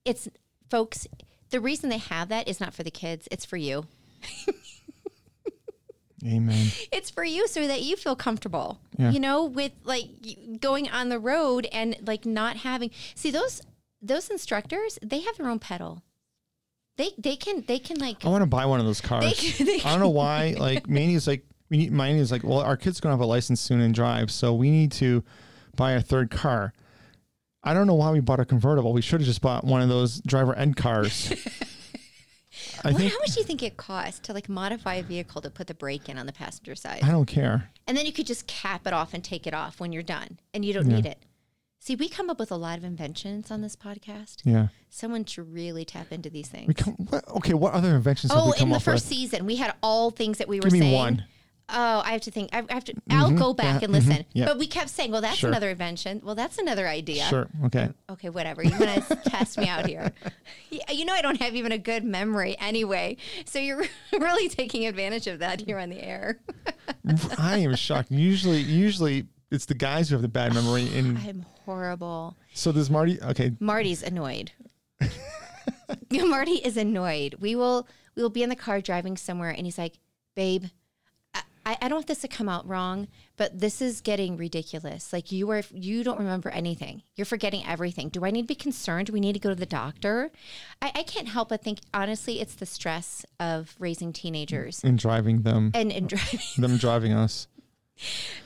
it's 0.05 0.29
folks, 0.69 1.07
the 1.49 1.59
reason 1.59 1.89
they 1.89 1.97
have 1.97 2.29
that 2.29 2.47
is 2.47 2.59
not 2.59 2.75
for 2.75 2.83
the 2.83 2.91
kids, 2.91 3.27
it's 3.31 3.43
for 3.43 3.57
you. 3.57 3.87
Amen. 6.23 6.67
It's 6.91 7.09
for 7.09 7.23
you 7.23 7.47
so 7.47 7.65
that 7.65 7.81
you 7.81 7.95
feel 7.95 8.15
comfortable. 8.15 8.79
Yeah. 8.99 9.09
You 9.09 9.19
know, 9.19 9.45
with 9.45 9.71
like 9.83 10.09
going 10.59 10.87
on 10.91 11.09
the 11.09 11.17
road 11.17 11.67
and 11.71 11.97
like 12.05 12.27
not 12.27 12.57
having 12.57 12.91
See 13.15 13.31
those 13.31 13.63
those 13.99 14.29
instructors, 14.29 14.99
they 15.01 15.21
have 15.21 15.37
their 15.37 15.49
own 15.49 15.57
pedal. 15.57 16.03
They 17.01 17.09
they 17.17 17.35
can 17.35 17.63
they 17.67 17.79
can 17.79 17.97
like 17.99 18.23
I 18.23 18.29
want 18.29 18.43
to 18.43 18.45
buy 18.47 18.65
one 18.67 18.79
of 18.79 18.85
those 18.85 19.01
they, 19.01 19.07
cars. 19.07 19.57
can- 19.57 19.65
they 19.65 19.81
I 19.81 19.91
don't 19.91 19.99
know 19.99 20.09
why. 20.09 20.55
Like 20.57 20.87
Mandy's 20.87 21.25
like, 21.27 21.43
we 21.69 21.77
need, 21.77 21.91
Mandy's 21.91 22.31
like, 22.31 22.43
well, 22.43 22.59
our 22.59 22.77
kid's 22.77 22.99
gonna 22.99 23.13
have 23.13 23.21
a 23.21 23.25
license 23.25 23.59
soon 23.59 23.81
and 23.81 23.93
drive, 23.93 24.29
so 24.29 24.53
we 24.53 24.69
need 24.69 24.91
to 24.93 25.23
buy 25.75 25.93
a 25.93 26.01
third 26.01 26.29
car. 26.29 26.73
I 27.63 27.73
don't 27.73 27.87
know 27.87 27.93
why 27.95 28.11
we 28.11 28.19
bought 28.19 28.39
a 28.39 28.45
convertible. 28.45 28.91
We 28.93 29.01
should 29.01 29.19
have 29.21 29.25
just 29.27 29.41
bought 29.41 29.63
one 29.63 29.81
of 29.81 29.89
those 29.89 30.19
driver 30.21 30.53
end 30.55 30.75
cars. 30.77 31.31
I 32.83 32.91
What, 32.91 32.97
think 32.99 33.13
how 33.13 33.19
much 33.19 33.33
do 33.33 33.39
you 33.39 33.45
think 33.45 33.63
it 33.63 33.77
costs 33.77 34.19
to 34.21 34.33
like 34.33 34.49
modify 34.49 34.95
a 34.95 35.03
vehicle 35.03 35.41
to 35.41 35.49
put 35.49 35.67
the 35.67 35.73
brake 35.73 36.09
in 36.09 36.17
on 36.17 36.25
the 36.25 36.33
passenger 36.33 36.75
side? 36.75 37.01
I 37.03 37.09
don't 37.11 37.25
care. 37.25 37.69
And 37.87 37.95
then 37.97 38.05
you 38.05 38.11
could 38.13 38.27
just 38.27 38.45
cap 38.47 38.85
it 38.87 38.93
off 38.93 39.13
and 39.13 39.23
take 39.23 39.47
it 39.47 39.53
off 39.53 39.79
when 39.79 39.91
you're 39.93 40.03
done 40.03 40.37
and 40.53 40.65
you 40.65 40.73
don't 40.73 40.89
Yeah. 40.89 40.95
need 40.97 41.05
it. 41.05 41.19
See, 41.83 41.95
we 41.95 42.09
come 42.09 42.29
up 42.29 42.37
with 42.37 42.51
a 42.51 42.57
lot 42.57 42.77
of 42.77 42.83
inventions 42.83 43.49
on 43.49 43.61
this 43.61 43.75
podcast. 43.75 44.37
Yeah. 44.43 44.67
Someone 44.91 45.25
should 45.25 45.51
really 45.51 45.83
tap 45.83 46.11
into 46.11 46.29
these 46.29 46.47
things. 46.47 46.67
We 46.67 46.75
come. 46.75 46.93
What, 47.09 47.27
okay. 47.37 47.55
What 47.55 47.73
other 47.73 47.95
inventions 47.95 48.31
have 48.31 48.43
oh, 48.43 48.45
we 48.51 48.53
come 48.53 48.67
in 48.67 48.73
the 48.73 48.79
first 48.79 49.05
with? 49.09 49.17
season, 49.17 49.47
we 49.47 49.55
had 49.55 49.73
all 49.81 50.11
things 50.11 50.37
that 50.37 50.47
we 50.47 50.57
were 50.59 50.69
Give 50.69 50.73
me 50.73 50.79
saying. 50.81 50.93
one. 50.93 51.25
Oh, 51.73 52.03
I 52.05 52.11
have 52.11 52.21
to 52.21 52.31
think. 52.31 52.49
I 52.53 52.63
have 52.69 52.83
to. 52.85 52.93
I'll 53.09 53.31
go 53.31 53.53
back 53.55 53.81
yeah, 53.81 53.85
and 53.85 53.93
listen. 53.93 54.11
mhm, 54.13 54.25
yeah. 54.33 54.45
But 54.45 54.59
we 54.59 54.67
kept 54.67 54.89
saying, 54.89 55.09
"Well, 55.11 55.21
that's 55.21 55.37
Sure. 55.37 55.49
another 55.49 55.69
invention. 55.71 56.21
Well, 56.23 56.35
that's 56.35 56.59
another 56.59 56.87
idea." 56.87 57.23
Sure. 57.23 57.47
Okay. 57.65 57.89
Okay, 58.11 58.29
whatever. 58.29 58.61
You 58.61 58.77
want 58.77 59.07
to 59.07 59.15
test 59.25 59.57
me 59.57 59.67
out 59.67 59.87
here? 59.87 60.11
Yeah, 60.69 60.91
You 60.91 61.05
know, 61.05 61.13
I 61.13 61.21
don't 61.21 61.41
have 61.41 61.55
even 61.55 61.71
a 61.71 61.77
good 61.79 62.03
memory 62.03 62.55
anyway. 62.59 63.17
So 63.45 63.57
you're 63.57 63.83
really 64.13 64.49
taking 64.49 64.85
advantage 64.85 65.25
of 65.27 65.39
that 65.39 65.61
here 65.61 65.79
on 65.79 65.89
the 65.89 65.99
air. 66.01 66.39
I 67.37 67.57
am 67.57 67.75
shocked. 67.75 68.11
Usually, 68.11 68.59
usually 68.61 69.25
it's 69.51 69.65
the 69.65 69.73
guys 69.73 70.09
who 70.09 70.15
have 70.15 70.21
the 70.21 70.27
bad 70.27 70.53
memory. 70.53 70.89
And 70.97 71.17
I'm 71.25 71.45
horrible. 71.65 72.37
so 72.53 72.71
does 72.71 72.89
Marty. 72.89 73.21
Okay. 73.21 73.51
Marty's 73.59 74.01
annoyed. 74.01 74.51
Marty 76.11 76.53
is 76.53 76.77
annoyed. 76.77 77.35
We 77.39 77.55
will 77.55 77.87
we 78.15 78.23
will 78.23 78.29
be 78.29 78.43
in 78.43 78.49
the 78.49 78.55
car 78.55 78.81
driving 78.81 79.17
somewhere, 79.17 79.51
and 79.51 79.65
he's 79.65 79.77
like, 79.77 79.99
"Babe, 80.35 80.65
I, 81.65 81.77
I 81.81 81.87
don't 81.87 81.97
want 81.97 82.07
this 82.07 82.21
to 82.21 82.27
come 82.27 82.49
out 82.49 82.67
wrong, 82.67 83.07
but 83.37 83.59
this 83.59 83.81
is 83.81 84.01
getting 84.01 84.35
ridiculous. 84.35 85.13
Like 85.13 85.31
you 85.31 85.49
are 85.51 85.61
you 85.71 86.03
don't 86.03 86.19
remember 86.19 86.49
anything. 86.49 87.03
You're 87.15 87.25
forgetting 87.25 87.63
everything. 87.65 88.09
Do 88.09 88.25
I 88.25 88.31
need 88.31 88.43
to 88.43 88.47
be 88.47 88.55
concerned? 88.55 89.07
Do 89.07 89.13
we 89.13 89.19
need 89.19 89.33
to 89.33 89.39
go 89.39 89.49
to 89.49 89.55
the 89.55 89.65
doctor? 89.65 90.31
I, 90.81 90.91
I 90.95 91.03
can't 91.03 91.27
help 91.27 91.49
but 91.49 91.63
think 91.63 91.79
honestly, 91.93 92.41
it's 92.41 92.55
the 92.55 92.65
stress 92.65 93.25
of 93.39 93.75
raising 93.79 94.11
teenagers 94.11 94.81
And 94.83 94.97
driving 94.97 95.43
them, 95.43 95.71
and 95.73 95.91
and 95.91 96.09
driving 96.09 96.39
them 96.57 96.77
driving 96.77 97.13
us. 97.13 97.47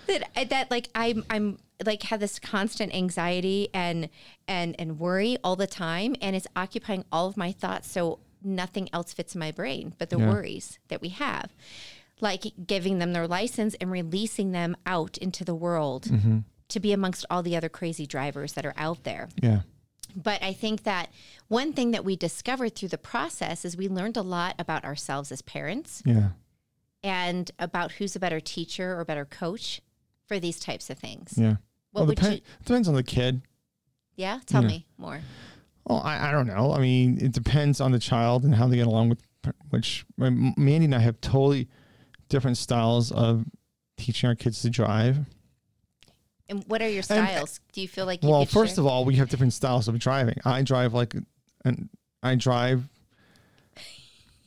That 0.08 0.50
that 0.50 0.72
like 0.72 0.90
I'm 0.96 1.24
I'm 1.30 1.58
like 1.86 2.04
have 2.04 2.20
this 2.20 2.40
constant 2.40 2.94
anxiety 2.94 3.70
and 3.74 4.10
and 4.48 4.76
and 4.80 5.00
worry 5.00 5.38
all 5.44 5.56
the 5.56 5.68
time 5.68 6.16
and 6.22 6.36
it's 6.36 6.48
occupying 6.56 7.04
all 7.12 7.28
of 7.28 7.38
my 7.38 7.52
thoughts 7.52 7.92
so 7.92 8.20
nothing 8.44 8.88
else 8.94 9.14
fits 9.14 9.34
in 9.36 9.40
my 9.40 9.52
brain 9.52 9.94
but 9.98 10.10
the 10.10 10.20
Yeah. 10.20 10.30
worries 10.30 10.80
that 10.90 11.02
we 11.02 11.10
have 11.10 11.52
like 12.22 12.44
giving 12.66 13.00
them 13.00 13.12
their 13.14 13.28
license 13.28 13.76
and 13.82 13.92
releasing 13.92 14.52
them 14.52 14.78
out 14.86 15.18
into 15.18 15.44
the 15.44 15.56
world 15.56 16.04
mm-hmm. 16.06 16.40
to 16.70 16.80
be 16.80 16.94
amongst 16.94 17.26
all 17.30 17.44
the 17.44 17.56
other 17.58 17.70
crazy 17.70 18.06
drivers 18.06 18.54
that 18.54 18.66
are 18.66 18.74
out 18.78 19.04
there 19.04 19.28
Yeah. 19.42 19.62
but 20.16 20.42
I 20.44 20.54
think 20.54 20.84
that 20.84 21.10
one 21.48 21.74
thing 21.74 21.92
that 21.92 22.06
we 22.06 22.16
discovered 22.16 22.76
through 22.76 22.90
the 22.90 22.98
process 22.98 23.66
is 23.66 23.76
we 23.76 23.90
learned 23.90 24.16
a 24.18 24.22
lot 24.22 24.56
about 24.60 24.86
ourselves 24.86 25.32
as 25.32 25.42
parents 25.42 26.02
Yeah. 26.06 26.30
And 27.06 27.52
about 27.60 27.92
who's 27.94 28.16
a 28.16 28.20
better 28.20 28.40
teacher 28.40 29.00
or 29.00 29.06
better 29.06 29.26
coach 29.26 29.80
for 30.28 30.40
these 30.40 30.60
types 30.60 30.90
of 30.90 30.98
things. 30.98 31.36
Yeah. 31.38 31.58
What 31.92 32.02
well, 32.02 32.06
would 32.08 32.22
you? 32.22 32.42
depends 32.64 32.88
on 32.88 32.96
the 32.96 33.04
kid. 33.04 33.44
Yeah, 34.16 34.40
tell 34.46 34.64
Yeah. 34.64 34.70
me 34.70 34.88
more. 34.98 35.22
Well, 35.86 36.02
I, 36.04 36.30
I 36.30 36.32
don't 36.32 36.48
know. 36.48 36.74
I 36.74 36.80
mean, 36.80 37.20
it 37.22 37.32
depends 37.32 37.80
on 37.80 37.92
the 37.92 38.00
child 38.00 38.44
and 38.44 38.56
how 38.56 38.68
they 38.68 38.78
get 38.78 38.88
along 38.88 39.10
with. 39.10 39.20
Which 39.70 40.04
Mandy 40.18 40.86
and 40.86 40.96
I 40.96 41.00
have 41.00 41.22
totally 41.22 41.68
different 42.30 42.58
styles 42.58 43.12
of 43.12 43.46
teaching 43.96 44.28
our 44.28 44.34
kids 44.36 44.64
to 44.64 44.72
drive. 44.72 45.20
And 46.50 46.64
what 46.66 46.82
are 46.82 46.90
your 46.90 47.02
uh, 47.02 47.04
styles? 47.04 47.60
Do 47.72 47.82
you 47.82 47.88
feel 47.88 48.08
like 48.08 48.24
you 48.24 48.30
Well, 48.30 48.46
first 48.48 48.76
share? 48.76 48.84
of 48.84 48.88
all, 48.88 49.06
we 49.06 49.18
have 49.18 49.30
different 49.30 49.54
styles 49.54 49.88
of 49.88 50.00
driving. 50.00 50.38
I 50.44 50.64
drive 50.64 50.96
like, 50.96 51.14
and 51.64 51.90
I 52.24 52.34
drive. 52.34 52.90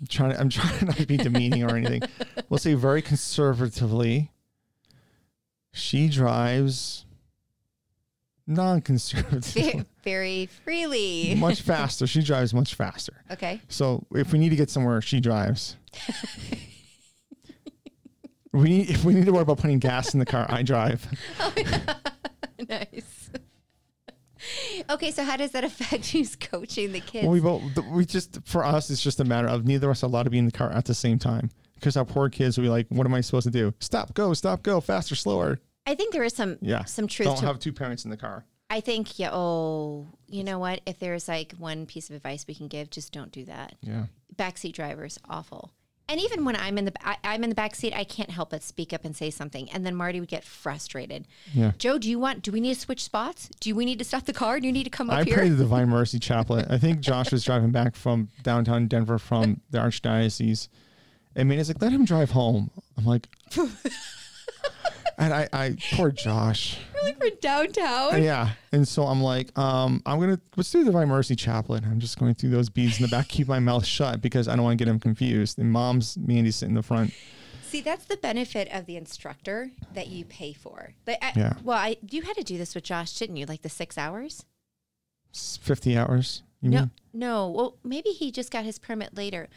I'm 0.01 0.07
trying 0.07 0.33
to, 0.33 0.41
I'm 0.41 0.49
trying 0.49 0.87
not 0.87 0.97
to 0.97 1.07
be 1.07 1.17
demeaning 1.17 1.63
or 1.65 1.77
anything. 1.77 2.03
We'll 2.49 2.59
say 2.59 2.73
very 2.75 3.03
conservatively. 3.03 4.31
She 5.73 6.09
drives 6.09 7.05
non-conservatively, 8.47 9.63
Ve- 9.81 9.85
very 10.03 10.47
freely. 10.65 11.35
much 11.35 11.61
faster. 11.61 12.07
She 12.07 12.23
drives 12.23 12.55
much 12.55 12.75
faster. 12.75 13.23
Okay. 13.31 13.61
So 13.69 14.07
if 14.15 14.33
we 14.33 14.39
need 14.39 14.49
to 14.49 14.57
get 14.57 14.71
somewhere, 14.71 15.03
she 15.03 15.21
drives. 15.21 15.77
we 18.55 18.69
need, 18.71 18.91
if 18.91 19.05
we 19.05 19.13
need 19.13 19.27
to 19.27 19.33
worry 19.33 19.43
about 19.43 19.59
putting 19.59 19.79
gas 19.79 20.15
in 20.15 20.21
the 20.21 20.27
car, 20.27 20.47
I 20.49 20.63
drive. 20.63 21.07
Oh 21.41 21.53
nice. 22.67 23.28
Okay, 24.91 25.11
so 25.11 25.25
how 25.25 25.37
does 25.37 25.53
that 25.53 25.65
affect 25.71 26.11
who's 26.11 26.37
coaching 26.37 26.93
the 26.93 27.01
kids? 27.01 27.25
Well, 27.25 27.33
we 27.33 27.41
both 27.41 27.63
we 27.91 28.05
just 28.05 28.39
for 28.45 28.65
us 28.65 28.91
it's 28.91 29.03
just 29.03 29.21
a 29.21 29.25
matter 29.25 29.49
of 29.49 29.65
neither 29.67 29.89
of 29.89 29.93
us 29.93 30.03
are 30.03 30.07
allowed 30.07 30.25
to 30.25 30.31
be 30.31 30.39
in 30.39 30.47
the 30.47 30.53
car 30.53 30.71
at 30.71 30.85
the 30.85 30.95
same 30.95 31.19
time 31.19 31.51
because 31.75 31.97
our 31.97 32.05
poor 32.05 32.29
kids 32.29 32.57
will 32.57 32.65
be 32.65 32.69
like, 32.69 32.87
"What 32.89 33.07
am 33.07 33.15
I 33.15 33.21
supposed 33.21 33.47
to 33.47 33.51
do? 33.51 33.75
Stop, 33.81 34.15
go, 34.15 34.35
stop, 34.35 34.63
go, 34.63 34.81
faster, 34.81 35.15
slower." 35.15 35.61
I 35.87 35.95
think 35.95 36.13
there 36.13 36.25
is 36.25 36.35
some 36.35 36.59
Yeah, 36.61 36.85
some 36.85 37.07
truth 37.07 37.29
Don't 37.29 37.39
to 37.39 37.47
have 37.47 37.59
two 37.59 37.73
parents 37.73 38.05
in 38.05 38.11
the 38.11 38.17
car. 38.17 38.45
I 38.71 38.81
think 38.81 39.19
yeah, 39.19 39.31
oh, 39.33 40.09
you 40.27 40.45
know 40.45 40.59
what? 40.59 40.81
If 40.87 40.99
there's 40.99 41.29
like 41.29 41.53
one 41.59 41.87
piece 41.87 42.11
of 42.11 42.17
advice 42.17 42.45
we 42.47 42.55
can 42.55 42.69
give, 42.69 42.91
just 42.91 43.13
don't 43.13 43.33
do 43.33 43.45
that. 43.47 43.75
Yeah, 43.81 44.07
Backseat 44.37 44.75
drivers 44.75 45.19
awful. 45.29 45.73
And 46.11 46.19
even 46.21 46.45
when 46.47 46.57
I'm 46.57 46.79
in 46.79 46.87
the 46.87 46.93
I, 47.07 47.17
I'm 47.23 47.45
in 47.45 47.51
the 47.51 47.55
back 47.55 47.75
seat, 47.75 47.93
I 47.95 48.05
can't 48.05 48.31
help 48.31 48.51
but 48.51 48.63
speak 48.63 48.93
up 48.95 49.05
and 49.05 49.15
say 49.15 49.29
something. 49.31 49.71
And 49.71 49.85
then 49.85 49.95
Marty 49.95 50.21
would 50.21 50.29
get 50.29 50.43
frustrated. 50.43 51.27
yeah. 51.53 51.73
Joe, 51.79 51.99
do 51.99 52.09
you 52.09 52.19
want? 52.19 52.43
Do 52.43 52.51
we 52.51 52.61
need 52.61 52.75
to 52.75 52.81
switch 52.81 53.05
spots? 53.05 53.51
Do 53.61 53.75
we 53.75 53.85
need 53.85 53.99
to 53.99 54.05
stop 54.05 54.25
the 54.25 54.33
car? 54.33 54.59
Do 54.59 54.67
you 54.67 54.73
need 54.73 54.85
to 54.85 54.91
come 54.91 55.11
up 55.11 55.19
I 55.19 55.25
here? 55.25 55.37
pray 55.37 55.49
the 55.51 55.57
Divine 55.65 55.91
Mercy 55.91 56.19
Chaplet. 56.19 56.71
I 56.71 56.79
think 56.79 57.01
Josh 57.01 57.31
was 57.31 57.45
driving 57.45 57.71
back 57.73 57.95
from 57.95 58.29
downtown 58.43 58.87
Denver 58.89 59.19
from 59.19 59.61
the 59.71 59.79
Archdiocese. 59.79 60.69
I 61.37 61.45
mean, 61.45 61.59
it's 61.59 61.69
like 61.69 61.81
let 61.83 61.93
him 61.93 62.05
drive 62.07 62.31
home. 62.31 62.71
I'm 62.97 63.05
like, 63.05 63.29
and 65.19 65.35
I, 65.35 65.49
I 65.53 65.77
poor 65.95 66.11
Josh. 66.11 66.79
Really 66.95 67.13
for 67.15 67.29
downtown? 67.41 68.23
Yeah. 68.23 68.51
And 68.73 68.87
so 68.87 69.05
I'm 69.05 69.23
like, 69.23 69.57
um, 69.59 70.03
I'm 70.07 70.19
gonna 70.21 70.41
let's 70.57 70.71
do 70.71 70.81
the 70.81 70.87
Divine 70.87 71.09
Mercy 71.09 71.37
Chaplet. 71.37 71.85
I'm 71.85 72.01
just 72.01 72.19
going 72.19 72.35
through 72.35 72.51
those 72.51 72.69
beads 72.69 72.99
in 72.99 73.03
the 73.03 73.09
back, 73.09 73.29
keep 73.29 73.49
my 73.49 73.59
mouth 73.59 73.85
shut 73.85 74.21
because 74.21 74.49
I 74.49 74.57
don't 74.57 74.65
want 74.65 74.79
to 74.79 74.85
get 74.85 74.91
him 74.91 74.99
confused. 75.01 75.59
And 75.59 75.71
mom's 75.71 76.17
Mandy's 76.17 76.57
sitting 76.57 76.71
in 76.71 76.77
the 76.77 76.83
front. 76.83 77.13
See, 77.63 77.83
that's 77.83 78.07
the 78.07 78.17
benefit 78.17 78.69
of 78.73 78.87
the 78.87 78.97
instructor 78.97 79.71
that 79.93 80.07
you 80.09 80.25
pay 80.25 80.55
for. 80.55 80.95
But 81.05 81.19
I, 81.21 81.33
Yeah. 81.37 81.53
well, 81.63 81.77
I 81.77 81.97
you 82.11 82.23
had 82.23 82.35
to 82.37 82.43
do 82.43 82.57
this 82.57 82.75
with 82.75 82.85
Josh, 82.85 83.13
didn't 83.19 83.37
you? 83.37 83.45
Like 83.47 83.63
the 83.63 83.69
six 83.69 83.99
hours? 83.99 84.45
Fifty 85.33 85.97
hours. 85.97 86.43
You 86.61 86.71
No, 86.71 86.79
mean? 86.81 86.91
no. 87.13 87.49
Well, 87.51 87.77
maybe 87.85 88.11
he 88.11 88.33
just 88.33 88.51
got 88.51 88.65
his 88.65 88.79
permit 88.79 89.15
later. 89.17 89.49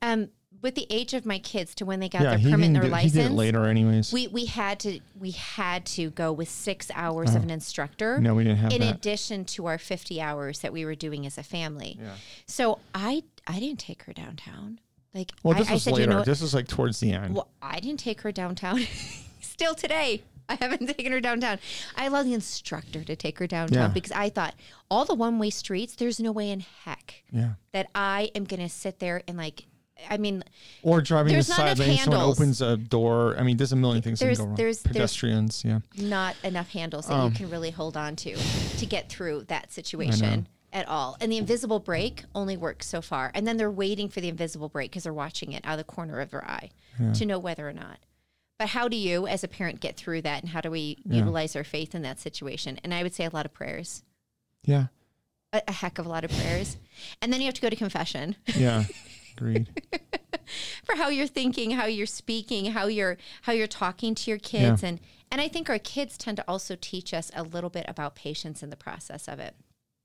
Um, 0.00 0.28
with 0.62 0.74
the 0.74 0.86
age 0.90 1.14
of 1.14 1.24
my 1.26 1.38
kids 1.38 1.74
to 1.76 1.84
when 1.84 2.00
they 2.00 2.08
got 2.08 2.22
Yeah, 2.22 2.36
their 2.36 2.50
permit 2.50 2.66
and 2.66 2.74
their 2.74 2.82
Do, 2.82 2.88
he 2.88 2.92
license, 2.92 3.12
did 3.14 3.26
it 3.26 3.32
later, 3.34 3.64
anyways. 3.66 4.12
we 4.12 4.26
we 4.28 4.46
had 4.46 4.80
to 4.80 5.00
we 5.18 5.30
had 5.32 5.84
to 5.86 6.10
go 6.10 6.32
with 6.32 6.48
six 6.48 6.90
hours 6.94 7.34
of 7.34 7.42
an 7.42 7.50
instructor. 7.50 8.14
Uh-huh. 8.14 8.22
no, 8.22 8.34
we 8.34 8.44
didn't 8.44 8.58
have 8.58 8.72
in 8.72 8.80
that. 8.80 8.94
addition 8.96 9.44
to 9.46 9.66
our 9.66 9.78
50 9.78 10.20
hours 10.20 10.60
that 10.60 10.72
we 10.72 10.84
were 10.84 10.94
doing 10.94 11.26
as 11.26 11.38
a 11.38 11.42
family. 11.42 11.98
Yeah. 12.00 12.14
So 12.46 12.78
I 12.94 13.22
I 13.46 13.60
didn't 13.60 13.78
take 13.80 14.02
her 14.04 14.12
downtown. 14.12 14.80
Like 15.14 15.32
Well, 15.42 15.54
I, 15.54 15.58
this 15.60 15.70
I 15.70 15.72
was 15.74 15.82
said, 15.84 15.92
later. 15.94 16.10
you 16.10 16.16
know, 16.18 16.24
this 16.24 16.40
was 16.42 16.52
like 16.54 16.68
towards 16.68 17.00
the 17.00 17.12
end. 17.12 17.34
well, 17.34 17.48
I 17.62 17.80
didn't 17.80 18.00
take 18.00 18.20
her 18.22 18.32
downtown. 18.32 18.80
Still 19.40 19.74
today, 19.74 20.22
I 20.48 20.56
haven't 20.56 20.86
taken 20.96 21.10
her 21.12 21.20
downtown. 21.20 21.58
I 21.96 22.04
allowed 22.06 22.24
the 22.24 22.34
instructor 22.34 23.02
to 23.04 23.16
take 23.16 23.38
her 23.38 23.46
downtown 23.46 23.78
Yeah. 23.78 23.88
because 23.88 24.12
I 24.12 24.28
thought 24.28 24.54
all 24.90 25.04
the 25.06 25.14
one 25.14 25.38
way 25.38 25.48
streets. 25.50 25.94
There's 25.94 26.20
no 26.20 26.32
way 26.32 26.50
in 26.50 26.60
heck 26.84 27.22
yeah. 27.30 27.52
that 27.72 27.88
I 27.94 28.30
am 28.34 28.44
gonna 28.44 28.68
sit 28.68 28.98
there 28.98 29.22
and 29.26 29.36
like. 29.38 29.66
I 30.10 30.18
mean, 30.18 30.44
Or 30.82 31.00
driving 31.00 31.32
There's 31.32 31.46
the 31.46 31.54
side 31.54 31.78
lane, 31.78 31.98
someone 31.98 32.20
opens 32.22 32.60
a 32.60 32.76
door. 32.76 33.34
I 33.38 33.42
mean, 33.42 33.56
there's 33.56 33.72
a 33.72 33.76
million 33.76 34.02
things 34.02 34.18
that 34.18 34.26
There's- 34.26 34.38
can 34.38 34.44
go 34.44 34.48
wrong. 34.50 34.56
there's- 34.56 34.78
there's- 34.82 34.92
Pedestrians, 34.94 35.64
yeah. 35.64 35.80
not 35.96 36.36
enough 36.44 36.68
handles 36.70 37.06
that 37.06 37.14
Um, 37.14 37.32
you 37.32 37.36
can 37.38 37.50
really 37.50 37.70
hold 37.70 37.96
on 37.96 38.14
to 38.16 38.36
to 38.36 38.86
get 38.86 39.08
through 39.08 39.44
that 39.48 39.72
situation 39.72 40.46
at 40.72 40.86
all. 40.86 41.16
And 41.20 41.32
the 41.32 41.38
invisible 41.38 41.78
brake 41.80 42.24
only 42.34 42.56
works 42.56 42.86
so 42.86 43.00
far. 43.00 43.30
And 43.34 43.46
then 43.46 43.56
they're 43.56 43.70
waiting 43.70 44.08
for 44.08 44.20
the 44.20 44.28
invisible 44.28 44.68
brake 44.68 44.90
because 44.90 45.04
they're 45.04 45.12
watching 45.14 45.52
it 45.52 45.64
out 45.64 45.72
of 45.72 45.86
the 45.86 45.92
corner 45.92 46.20
of 46.20 46.30
their 46.30 46.44
eye 46.44 46.70
to 47.14 47.24
know 47.26 47.38
whether 47.38 47.66
or 47.68 47.72
not. 47.72 47.98
But 48.58 48.68
how 48.70 48.88
do 48.88 48.96
you, 48.96 49.26
as 49.26 49.44
a 49.44 49.48
parent, 49.48 49.80
get 49.80 49.96
through 49.96 50.22
that? 50.22 50.42
And 50.42 50.50
how 50.50 50.60
do 50.62 50.70
we 50.70 50.98
Yeah. 51.04 51.18
utilize 51.18 51.54
our 51.56 51.64
faith 51.64 51.94
in 51.94 52.02
that 52.02 52.18
situation? 52.20 52.78
And 52.84 52.92
I 52.94 53.02
would 53.02 53.14
say 53.14 53.24
a 53.24 53.30
lot 53.30 53.44
of 53.46 53.52
prayers, 53.52 54.02
Yeah. 54.64 54.86
a, 55.52 55.62
a 55.68 55.72
heck 55.72 55.98
of 55.98 56.06
a 56.06 56.08
lot 56.08 56.24
of 56.24 56.30
prayers. 56.30 56.76
And 57.20 57.32
then 57.32 57.40
you 57.40 57.46
have 57.46 57.54
to 57.54 57.60
go 57.60 57.68
to 57.70 57.76
confession 57.76 58.36
Yeah. 58.54 58.84
Agreed. 59.36 59.68
for 60.84 60.96
how 60.96 61.08
you're 61.08 61.26
thinking, 61.26 61.72
how 61.72 61.86
you're 61.86 62.06
speaking, 62.06 62.66
how 62.72 62.86
you're 62.86 63.16
how 63.42 63.52
you're 63.52 63.66
talking 63.66 64.14
to 64.14 64.30
your 64.30 64.38
kids, 64.38 64.82
and 64.82 65.00
and 65.30 65.40
I 65.40 65.48
think 65.48 65.68
our 65.68 65.78
kids 65.78 66.16
tend 66.16 66.36
to 66.38 66.44
also 66.48 66.76
teach 66.80 67.12
us 67.12 67.30
a 67.34 67.42
little 67.42 67.70
bit 67.70 67.84
about 67.88 68.14
patience 68.14 68.62
in 68.62 68.70
the 68.70 68.76
process 68.76 69.28
of 69.28 69.38
it. 69.40 69.54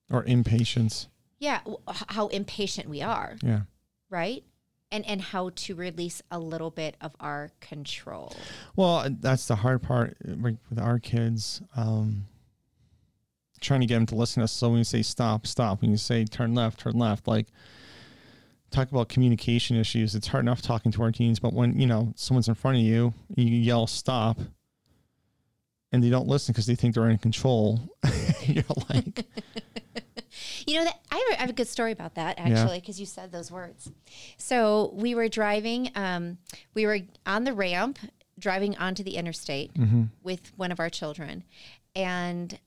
or 0.09 0.23
impatience. 0.25 1.07
Yeah, 1.39 1.61
how 2.09 2.27
impatient 2.27 2.89
we 2.89 3.01
are, 3.01 3.37
Yeah. 3.41 3.61
right? 4.09 4.43
And 4.91 5.05
and 5.07 5.21
how 5.21 5.51
to 5.55 5.75
release 5.75 6.21
a 6.29 6.37
little 6.39 6.69
bit 6.71 6.97
of 6.99 7.15
our 7.19 7.51
control. 7.61 8.35
Well, 8.75 9.07
that's 9.09 9.47
the 9.47 9.55
hard 9.57 9.81
part 9.81 10.17
uh, 10.27 10.33
with 10.69 10.77
our 10.79 10.99
kids. 10.99 11.61
Um, 11.77 12.25
trying 13.61 13.81
to 13.81 13.85
get 13.85 13.95
them 13.95 14.05
to 14.07 14.15
listen 14.15 14.41
to 14.41 14.45
us. 14.45 14.51
So 14.51 14.69
when 14.69 14.79
you 14.79 14.83
say 14.83 15.01
stop, 15.03 15.45
stop. 15.47 15.81
When 15.81 15.91
you 15.91 15.97
say 15.97 16.25
turn 16.25 16.53
left, 16.55 16.79
turn 16.79 16.97
left. 16.97 17.27
Like 17.27 17.47
talk 18.71 18.91
about 18.91 19.09
communication 19.09 19.77
issues. 19.77 20.15
It's 20.15 20.27
hard 20.27 20.43
enough 20.43 20.61
talking 20.61 20.91
to 20.93 21.03
our 21.03 21.11
teens, 21.11 21.39
but 21.39 21.53
when 21.53 21.79
you 21.79 21.87
know 21.87 22.13
someone's 22.15 22.47
in 22.47 22.55
front 22.55 22.77
of 22.77 22.83
you, 22.83 23.13
you 23.35 23.45
yell 23.45 23.87
stop, 23.87 24.39
and 25.91 26.03
they 26.03 26.09
don't 26.09 26.27
listen 26.27 26.53
because 26.53 26.65
they 26.65 26.75
think 26.75 26.95
they're 26.95 27.09
in 27.09 27.17
control. 27.17 27.79
You're 28.43 28.63
like, 28.89 29.25
You 30.65 30.77
know 30.77 30.85
that 30.85 30.99
I 31.11 31.15
have, 31.15 31.25
a, 31.31 31.37
I 31.37 31.41
have 31.41 31.49
a 31.49 31.53
good 31.53 31.67
story 31.67 31.91
about 31.91 32.15
that 32.15 32.39
actually 32.39 32.79
because 32.79 32.99
you 32.99 33.05
said 33.05 33.31
those 33.31 33.51
words. 33.51 33.91
So 34.37 34.91
we 34.93 35.15
were 35.15 35.27
driving. 35.27 35.91
Um, 35.95 36.37
we 36.73 36.85
were 36.85 36.99
on 37.25 37.43
the 37.43 37.53
ramp 37.53 37.99
driving 38.39 38.77
onto 38.77 39.03
the 39.03 39.15
interstate 39.17 39.73
mm-hmm, 39.73 40.03
with 40.23 40.51
one 40.57 40.71
of 40.71 40.79
our 40.79 40.89
children, 40.89 41.43
and 41.95 42.59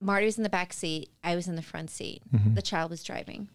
Marty 0.00 0.26
was 0.26 0.36
in 0.36 0.44
the 0.44 0.48
back 0.48 0.72
seat. 0.72 1.10
I 1.24 1.34
was 1.34 1.48
in 1.48 1.56
the 1.56 1.62
front 1.62 1.90
seat. 1.90 2.22
mm-hmm. 2.32 2.54
The 2.54 2.62
child 2.62 2.90
was 2.90 3.02
driving, 3.02 3.48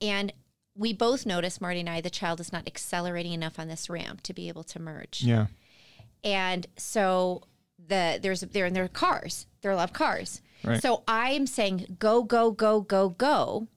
and 0.00 0.32
we 0.76 0.92
both 0.92 1.24
noticed 1.26 1.60
Marty 1.60 1.80
and 1.80 1.88
I 1.88 2.00
the 2.00 2.10
child 2.10 2.40
is 2.40 2.52
not 2.52 2.66
accelerating 2.66 3.32
enough 3.32 3.58
on 3.58 3.68
this 3.68 3.88
ramp 3.88 4.22
to 4.22 4.32
be 4.34 4.48
able 4.48 4.64
to 4.64 4.78
merge. 4.80 5.22
yeah, 5.22 5.46
And 6.22 6.66
so 6.76 7.42
the 7.78 8.18
there's 8.22 8.40
they're 8.40 8.66
in 8.66 8.72
their 8.74 8.88
cars. 8.88 9.46
There 9.60 9.70
are 9.70 9.74
a 9.74 9.76
lot 9.76 9.90
of 9.90 9.92
cars. 9.94 10.40
Right. 10.62 10.80
So 10.82 11.02
I'm 11.06 11.46
saying 11.46 11.96
go 11.98 12.22
go 12.22 12.50
go 12.50 12.80
go 12.80 13.10
go. 13.10 13.68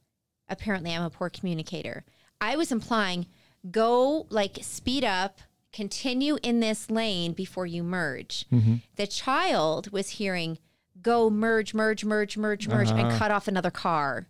Apparently, 0.49 0.93
I'm 0.93 1.03
a 1.03 1.09
poor 1.09 1.29
communicator. 1.29 2.05
I 2.39 2.55
was 2.55 2.71
implying 2.71 3.25
go 3.69 4.25
like 4.29 4.59
speed 4.61 5.03
up, 5.03 5.39
continue 5.73 6.37
in 6.41 6.61
this 6.61 6.89
lane 6.89 7.33
before 7.33 7.65
you 7.65 7.83
merge. 7.83 8.45
mm-hmm. 8.51 8.75
The 8.95 9.07
child 9.07 9.91
was 9.91 10.11
hearing 10.11 10.57
go 11.01 11.29
merge 11.29 11.73
merge 11.73 12.05
merge 12.05 12.37
merge 12.37 12.67
merge 12.67 12.89
and 12.89 13.01
Uh-huh. 13.01 13.17
cut 13.19 13.31
off 13.31 13.47
another 13.47 13.71
car. 13.71 14.27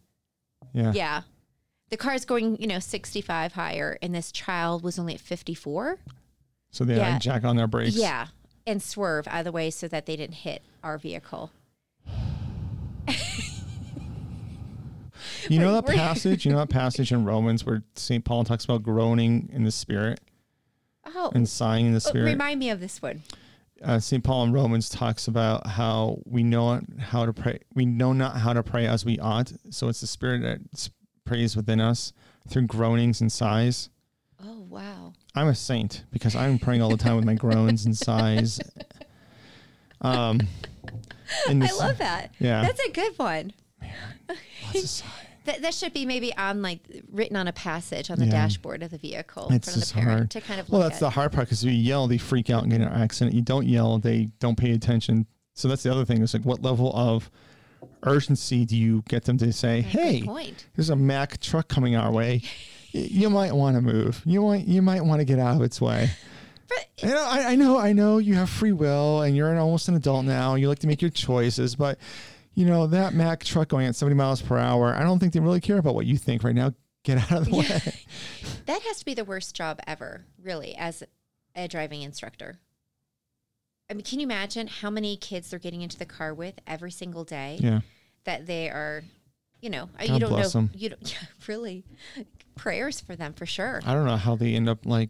yeah, 0.73 0.91
Yeah. 0.93 1.21
The 1.89 1.97
car's 1.97 2.25
going, 2.25 2.59
you 2.61 2.67
know, 2.67 2.79
65 2.79 3.53
higher, 3.53 3.97
and 4.01 4.13
this 4.13 4.31
child 4.31 4.83
was 4.83 4.99
only 4.99 5.13
at 5.15 5.21
54. 5.21 5.97
So 6.71 6.83
they 6.83 6.97
Yeah. 6.97 7.13
to 7.13 7.19
jack 7.19 7.43
on 7.45 7.55
their 7.55 7.67
brakes. 7.67 7.95
Yeah, 7.95 8.27
and 8.65 8.81
swerve 8.83 9.27
out 9.27 9.39
of 9.39 9.45
the 9.45 9.51
way 9.53 9.69
so 9.69 9.87
that 9.87 10.05
they 10.05 10.15
didn't 10.17 10.35
hit 10.35 10.61
our 10.83 10.97
vehicle. 10.97 11.51
You 15.49 15.59
know 15.59 15.73
that 15.79 15.85
passage? 15.85 16.45
You 16.45 16.51
know 16.51 16.57
that 16.59 16.69
passage 16.69 17.11
in 17.11 17.23
Romans 17.23 17.65
where 17.65 17.83
St. 17.95 18.23
Paul 18.25 18.43
talks 18.43 18.65
about 18.65 18.83
groaning 18.83 19.49
in 19.53 19.63
the 19.63 19.71
spirit 19.71 20.19
Oh, 21.05 21.31
and 21.33 21.47
sighing 21.47 21.85
in 21.87 21.91
the 21.93 21.97
oh, 21.97 21.99
spirit? 21.99 22.25
remind 22.25 22.59
me 22.59 22.69
of 22.69 22.81
this 22.81 23.01
one. 23.01 23.23
uh, 23.81 23.99
St. 23.99 24.23
Paul 24.23 24.43
in 24.43 24.51
Romans 24.51 24.89
talks 24.89 25.27
about 25.27 25.65
how 25.65 26.19
we 26.25 26.43
know 26.43 26.81
how 26.99 27.25
to 27.25 27.31
pray. 27.33 27.59
We 27.73 27.85
know 27.85 28.11
not 28.11 28.37
how 28.37 28.51
to 28.53 28.61
pray 28.61 28.87
as 28.87 29.05
we 29.05 29.19
ought. 29.19 29.53
So 29.69 29.87
it's 29.87 30.01
the 30.01 30.07
Spirit 30.07 30.41
that 30.41 30.59
prays 31.27 31.55
within 31.55 31.79
us 31.79 32.13
through 32.47 32.63
groanings 32.67 33.21
and 33.21 33.31
sighs. 33.31 33.89
Oh, 34.43 34.61
wow. 34.69 35.13
I'm 35.35 35.47
a 35.47 35.55
saint 35.55 36.03
because 36.11 36.35
I'm 36.35 36.57
praying 36.59 36.81
all 36.81 36.89
the 36.89 36.97
time 36.97 37.15
with 37.15 37.25
my 37.25 37.33
groans 37.35 37.85
and 37.85 37.95
sighs. 37.97 38.59
Um, 40.01 40.39
in 41.49 41.61
I 41.63 41.71
love 41.71 41.97
that. 41.97 42.33
Yeah, 42.39 42.61
That's 42.61 42.79
a 42.81 42.91
good 42.91 43.13
one. 43.17 43.53
sighing. 44.73 45.11
That, 45.45 45.61
that 45.61 45.73
should 45.73 45.93
be 45.93 46.05
maybe 46.05 46.35
on 46.35 46.61
like 46.61 46.79
written 47.09 47.37
on 47.37 47.47
a 47.47 47.53
passage 47.53 48.11
on 48.11 48.19
the 48.19 48.25
Yeah. 48.25 48.31
dashboard 48.31 48.83
of 48.83 48.91
the 48.91 48.97
vehicle 48.97 49.47
in 49.47 49.55
It's 49.55 49.67
front 49.67 49.77
of 49.77 49.81
just 49.81 49.93
the 49.95 50.01
parent 50.01 50.17
hard. 50.19 50.31
to 50.31 50.41
kind 50.41 50.59
of 50.59 50.69
Well, 50.69 50.81
that's 50.81 50.95
at. 50.95 50.99
the 50.99 51.09
hard 51.11 51.31
part 51.31 51.47
because 51.47 51.63
if 51.63 51.71
you 51.71 51.77
yell, 51.77 52.07
they 52.07 52.17
freak 52.17 52.49
out 52.49 52.63
and 52.63 52.71
get 52.71 52.81
in 52.81 52.87
an 52.87 53.01
accident. 53.01 53.33
You 53.33 53.41
don't 53.41 53.65
yell, 53.65 53.97
they 53.97 54.27
don't 54.39 54.57
pay 54.57 54.71
attention. 54.73 55.25
So 55.53 55.67
that's 55.69 55.83
the 55.83 55.91
other 55.91 56.03
thing. 56.05 56.21
Is 56.21 56.33
like, 56.33 56.43
what 56.43 56.61
level 56.61 56.91
of 56.95 57.31
urgency 58.07 58.65
do 58.65 58.75
you 58.75 59.03
get 59.07 59.25
them 59.25 59.37
to 59.37 59.51
say, 59.53 59.81
"Hey, 59.81 60.23
there's 60.75 60.89
a 60.89 60.95
Mack 60.95 61.39
truck 61.39 61.67
coming 61.67 61.95
our 61.95 62.11
way. 62.11 62.41
You 62.91 63.29
might 63.29 63.53
want 63.53 63.75
to 63.75 63.81
move. 63.81 64.21
You 64.25 64.41
might 64.41 64.65
you 64.65 64.81
might 64.81 65.03
want 65.03 65.19
to 65.19 65.25
get 65.25 65.39
out 65.39 65.55
of 65.55 65.61
its 65.61 65.79
way." 65.81 66.09
But 66.67 66.85
You 66.97 67.09
know, 67.09 67.23
I, 67.23 67.51
I 67.51 67.55
know, 67.55 67.77
I 67.77 67.93
know 67.93 68.17
you 68.17 68.33
have 68.33 68.49
free 68.49 68.73
will 68.73 69.21
and 69.21 69.35
you're 69.35 69.51
an, 69.51 69.57
almost 69.57 69.87
an 69.87 69.95
adult 69.95 70.25
now. 70.25 70.55
You 70.55 70.67
like 70.67 70.79
to 70.79 70.87
make 70.87 71.01
your 71.01 71.11
choices, 71.11 71.75
but 71.75 71.97
you 72.53 72.65
know 72.65 72.87
that 72.87 73.13
Mack 73.13 73.43
truck 73.43 73.69
going 73.69 73.85
at 73.85 73.95
70 73.95 74.15
miles 74.15 74.41
per 74.41 74.57
hour. 74.57 74.93
I 74.93 75.03
don't 75.03 75.19
think 75.19 75.33
they 75.33 75.39
really 75.39 75.61
care 75.61 75.77
about 75.77 75.95
what 75.95 76.05
you 76.05 76.17
think 76.17 76.43
right 76.43 76.55
now. 76.55 76.73
Get 77.03 77.31
out 77.31 77.39
of 77.39 77.45
the 77.45 77.55
way. 77.55 77.65
that 78.65 78.81
has 78.81 78.99
to 78.99 79.05
be 79.05 79.13
the 79.13 79.23
worst 79.23 79.55
job 79.55 79.79
ever, 79.87 80.25
really, 80.41 80.75
as 80.75 81.03
a 81.55 81.67
driving 81.67 82.01
instructor. 82.01 82.59
I 83.89 83.93
mean, 83.93 84.03
can 84.03 84.19
you 84.19 84.25
imagine 84.25 84.67
how 84.67 84.89
many 84.89 85.15
kids 85.15 85.49
they're 85.49 85.59
getting 85.59 85.81
into 85.81 85.97
the 85.97 86.05
car 86.05 86.33
with 86.33 86.55
every 86.67 86.91
single 86.91 87.23
day 87.23 87.57
Yeah, 87.61 87.81
that 88.27 88.45
they 88.45 88.69
are, 88.69 89.03
you 89.61 89.69
know, 89.71 89.89
God 89.97 90.09
you 90.09 90.19
don't 90.19 90.31
know, 90.31 90.51
'em. 90.59 90.69
you 90.75 90.89
don't, 90.89 91.11
yeah, 91.11 91.17
really, 91.47 91.83
prayers 92.55 92.99
for 93.01 93.15
them 93.15 93.33
for 93.33 93.45
sure. 93.47 93.81
I 93.85 93.93
don't 93.93 94.05
know 94.05 94.17
how 94.17 94.35
they 94.35 94.53
end 94.53 94.69
up 94.69 94.85
like. 94.85 95.09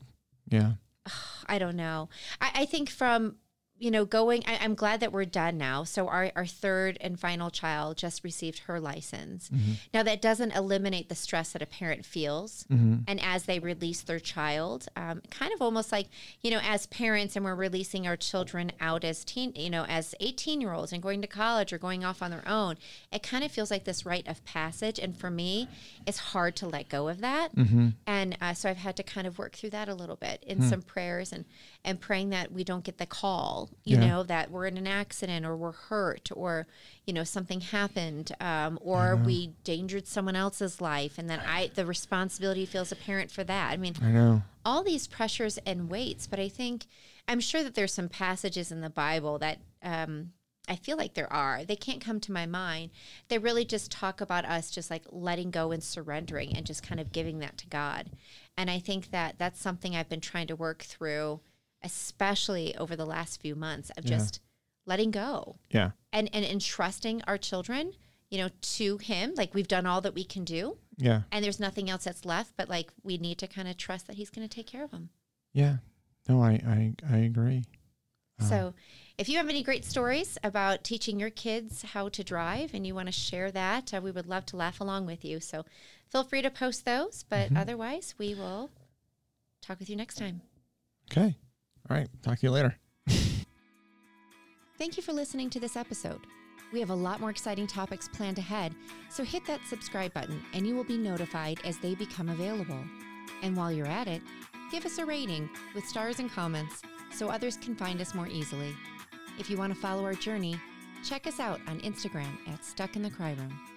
Yeah, 0.49 0.73
I 1.47 1.57
don't 1.59 1.75
know. 1.75 2.07
I, 2.39 2.51
I 2.61 2.65
think 2.65 2.89
from 2.89 3.35
you 3.79 3.91
know 3.91 4.05
going. 4.05 4.43
I, 4.47 4.57
I'm 4.61 4.75
glad 4.75 4.99
that 5.01 5.11
we're 5.11 5.25
done 5.25 5.57
now. 5.57 5.83
So 5.83 6.07
our 6.07 6.31
our 6.35 6.45
third 6.45 6.97
and 7.01 7.19
final 7.19 7.49
child 7.49 7.97
just 7.97 8.23
received 8.23 8.59
her 8.59 8.79
license. 8.79 9.49
Now 9.93 10.03
that 10.03 10.21
doesn't 10.21 10.51
eliminate 10.51 11.09
the 11.09 11.15
stress 11.15 11.51
that 11.53 11.61
a 11.61 11.65
parent 11.65 12.05
feels, 12.05 12.65
and 13.07 13.21
as 13.21 13.43
they 13.45 13.59
release 13.59 14.01
their 14.01 14.19
child, 14.19 14.87
um, 14.95 15.21
kind 15.29 15.53
of 15.53 15.61
almost 15.61 15.91
like 15.91 16.07
you 16.41 16.51
know 16.51 16.59
as 16.63 16.87
parents, 16.87 17.35
and 17.35 17.45
we're 17.45 17.55
releasing 17.55 18.07
our 18.07 18.17
children 18.17 18.71
out 18.79 19.03
as 19.03 19.23
teen, 19.23 19.53
you 19.55 19.69
know, 19.69 19.85
as 19.87 20.15
18 20.19 20.61
year 20.61 20.73
olds 20.73 20.91
and 20.93 21.01
going 21.03 21.21
to 21.21 21.27
college 21.27 21.71
or 21.73 21.77
going 21.77 22.03
off 22.03 22.21
on 22.21 22.31
their 22.31 22.47
own. 22.47 22.75
It 23.11 23.23
kind 23.23 23.43
of 23.43 23.51
feels 23.51 23.69
like 23.71 23.83
this 23.85 24.05
rite 24.05 24.27
of 24.27 24.43
passage, 24.45 24.99
and 24.99 25.15
for 25.15 25.29
me, 25.29 25.67
it's 26.05 26.17
hard 26.19 26.55
to 26.57 26.67
let 26.67 26.89
go 26.89 27.07
of 27.07 27.21
that. 27.21 27.49
And 28.07 28.37
uh, 28.41 28.53
so 28.53 28.69
I've 28.69 28.77
had 28.77 28.95
to 28.97 29.03
kind 29.03 29.27
of 29.27 29.37
work 29.37 29.53
through 29.55 29.71
that 29.71 29.87
a 29.89 29.93
little 29.95 30.15
bit 30.15 30.43
in 30.47 30.61
some 30.69 30.81
prayers 30.81 31.31
and 31.31 31.45
and 31.83 31.99
praying 32.01 32.29
that 32.31 32.51
we 32.51 32.63
don't 32.63 32.83
get 32.83 32.97
the 32.97 33.05
call, 33.05 33.66
you 33.83 33.97
Yeah. 33.97 34.07
know, 34.07 34.23
that 34.23 34.51
we're 34.51 34.65
in 34.67 34.77
an 34.77 34.87
accident 34.87 35.45
or 35.45 35.55
we're 35.55 35.71
hurt 35.71 36.29
or 36.35 36.67
you 37.05 37.13
know 37.13 37.23
something 37.23 37.61
happened 37.61 38.31
um, 38.39 38.77
or 38.81 39.15
we 39.15 39.43
endangered 39.45 40.07
someone 40.07 40.35
else's 40.35 40.81
life, 40.81 41.17
and 41.17 41.29
then 41.29 41.39
I 41.39 41.71
the 41.73 41.85
responsibility 41.85 42.65
feels 42.65 42.91
apparent 42.91 43.31
for 43.31 43.43
that. 43.43 43.71
I 43.71 43.77
mean, 43.77 43.95
I 44.01 44.09
know. 44.11 44.41
all 44.65 44.83
these 44.83 45.07
pressures 45.07 45.57
and 45.65 45.89
weights, 45.89 46.27
but 46.27 46.39
I 46.39 46.49
think 46.49 46.85
I'm 47.27 47.39
sure 47.39 47.63
that 47.63 47.75
there's 47.75 47.93
some 47.93 48.09
passages 48.09 48.71
in 48.71 48.81
the 48.81 48.89
Bible 48.89 49.37
that 49.39 49.59
um, 49.83 50.31
I 50.69 50.75
feel 50.75 50.97
like 50.97 51.13
there 51.13 51.31
are. 51.31 51.63
They 51.63 51.75
can't 51.77 52.01
come 52.03 52.19
to 52.21 52.31
my 52.31 52.45
mind. 52.45 52.91
They 53.29 53.37
really 53.37 53.63
just 53.63 53.89
talk 53.91 54.19
about 54.19 54.43
us 54.45 54.69
just 54.69 54.89
like 54.89 55.03
letting 55.11 55.49
go 55.51 55.71
and 55.71 55.81
surrendering 55.83 56.55
and 56.55 56.65
just 56.65 56.83
kind 56.83 56.99
of 56.99 57.11
giving 57.13 57.39
that 57.39 57.57
to 57.59 57.67
God. 57.67 58.09
And 58.57 58.69
I 58.69 58.79
think 58.79 59.11
that 59.11 59.35
that's 59.37 59.61
something 59.61 59.95
I've 59.95 60.09
been 60.09 60.19
trying 60.19 60.47
to 60.47 60.55
work 60.57 60.81
through, 60.83 61.39
especially 61.83 62.75
over 62.77 62.95
the 62.95 63.05
last 63.05 63.41
few 63.41 63.55
months 63.55 63.89
of 63.97 64.05
Yeah. 64.05 64.17
just 64.17 64.39
letting 64.85 65.11
go 65.11 65.57
Yeah, 65.69 65.91
and, 66.13 66.29
and 66.33 66.45
entrusting 66.45 67.21
our 67.27 67.37
children, 67.37 67.93
you 68.29 68.37
know, 68.37 68.49
to 68.61 68.97
Him. 68.97 69.33
Like 69.35 69.53
we've 69.53 69.67
done 69.67 69.85
all 69.85 70.01
that 70.01 70.13
we 70.15 70.23
can 70.23 70.43
do 70.45 70.77
yeah, 70.97 71.23
and 71.31 71.43
there's 71.43 71.59
nothing 71.59 71.89
else 71.89 72.05
that's 72.05 72.25
left, 72.25 72.53
but 72.57 72.69
like 72.69 72.91
we 73.03 73.17
need 73.17 73.37
to 73.39 73.47
kind 73.47 73.67
of 73.67 73.77
trust 73.77 74.07
that 74.07 74.15
He's 74.15 74.29
going 74.29 74.47
to 74.47 74.53
take 74.55 74.67
care 74.67 74.83
of 74.83 74.91
them. 74.91 75.09
yeah. 75.53 75.77
No, 76.29 76.41
I 76.43 76.51
I, 76.67 76.93
I 77.09 77.17
agree. 77.19 77.63
So, 78.39 78.75
if 79.17 79.27
you 79.29 79.37
have 79.37 79.49
any 79.49 79.63
great 79.63 79.83
stories 79.83 80.37
about 80.43 80.83
teaching 80.83 81.19
your 81.19 81.31
kids 81.31 81.81
how 81.81 82.07
to 82.09 82.23
drive 82.23 82.75
and 82.75 82.85
you 82.85 82.93
want 82.93 83.07
to 83.07 83.11
share 83.11 83.49
that, 83.49 83.91
uh, 83.95 83.99
we 83.99 84.11
would 84.11 84.27
love 84.27 84.45
to 84.47 84.57
laugh 84.57 84.79
along 84.79 85.07
with 85.07 85.25
you. 85.25 85.39
So, 85.39 85.65
feel 86.07 86.23
free 86.23 86.43
to 86.43 86.51
post 86.51 86.85
those. 86.85 87.23
But 87.27 87.55
otherwise, 87.55 88.13
we 88.19 88.35
will 88.35 88.69
talk 89.63 89.79
with 89.79 89.89
you 89.89 89.95
next 89.95 90.17
time. 90.19 90.41
Okay. 91.11 91.35
All 91.89 91.97
right. 91.97 92.09
Talk 92.21 92.39
to 92.39 92.45
you 92.45 92.51
later. 92.51 92.75
Thank 94.77 94.95
you 94.95 95.03
for 95.03 95.13
listening 95.13 95.49
to 95.51 95.59
this 95.59 95.75
episode. 95.75 96.21
We 96.71 96.79
have 96.81 96.89
a 96.89 96.95
lot 96.95 97.21
more 97.21 97.29
exciting 97.29 97.65
topics 97.65 98.09
planned 98.09 98.37
ahead, 98.37 98.75
so 99.09 99.23
hit 99.23 99.45
that 99.47 99.61
subscribe 99.67 100.13
button 100.13 100.41
and 100.53 100.67
you 100.67 100.75
will 100.75 100.83
be 100.83 100.97
notified 100.97 101.59
as 101.63 101.77
they 101.77 101.95
become 101.95 102.29
available. 102.29 102.83
And 103.41 103.55
while 103.55 103.71
you're 103.71 103.87
at 103.87 104.07
it, 104.07 104.21
give 104.71 104.85
us 104.85 104.97
a 104.97 105.05
rating 105.05 105.49
with 105.73 105.87
stars 105.87 106.19
and 106.19 106.31
comments 106.31 106.81
so 107.13 107.29
others 107.29 107.57
can 107.57 107.75
find 107.75 108.01
us 108.01 108.13
more 108.13 108.27
easily. 108.27 108.75
If 109.39 109.49
you 109.49 109.57
want 109.57 109.73
to 109.73 109.79
follow 109.79 110.03
our 110.03 110.13
journey, 110.13 110.59
check 111.03 111.25
us 111.25 111.39
out 111.39 111.61
on 111.67 111.79
Instagram 111.81 112.37
at 112.51 112.65
Stuck 112.65 112.95
in 112.95 113.01
the 113.01 113.09
Cry 113.09 113.33
Room. 113.33 113.76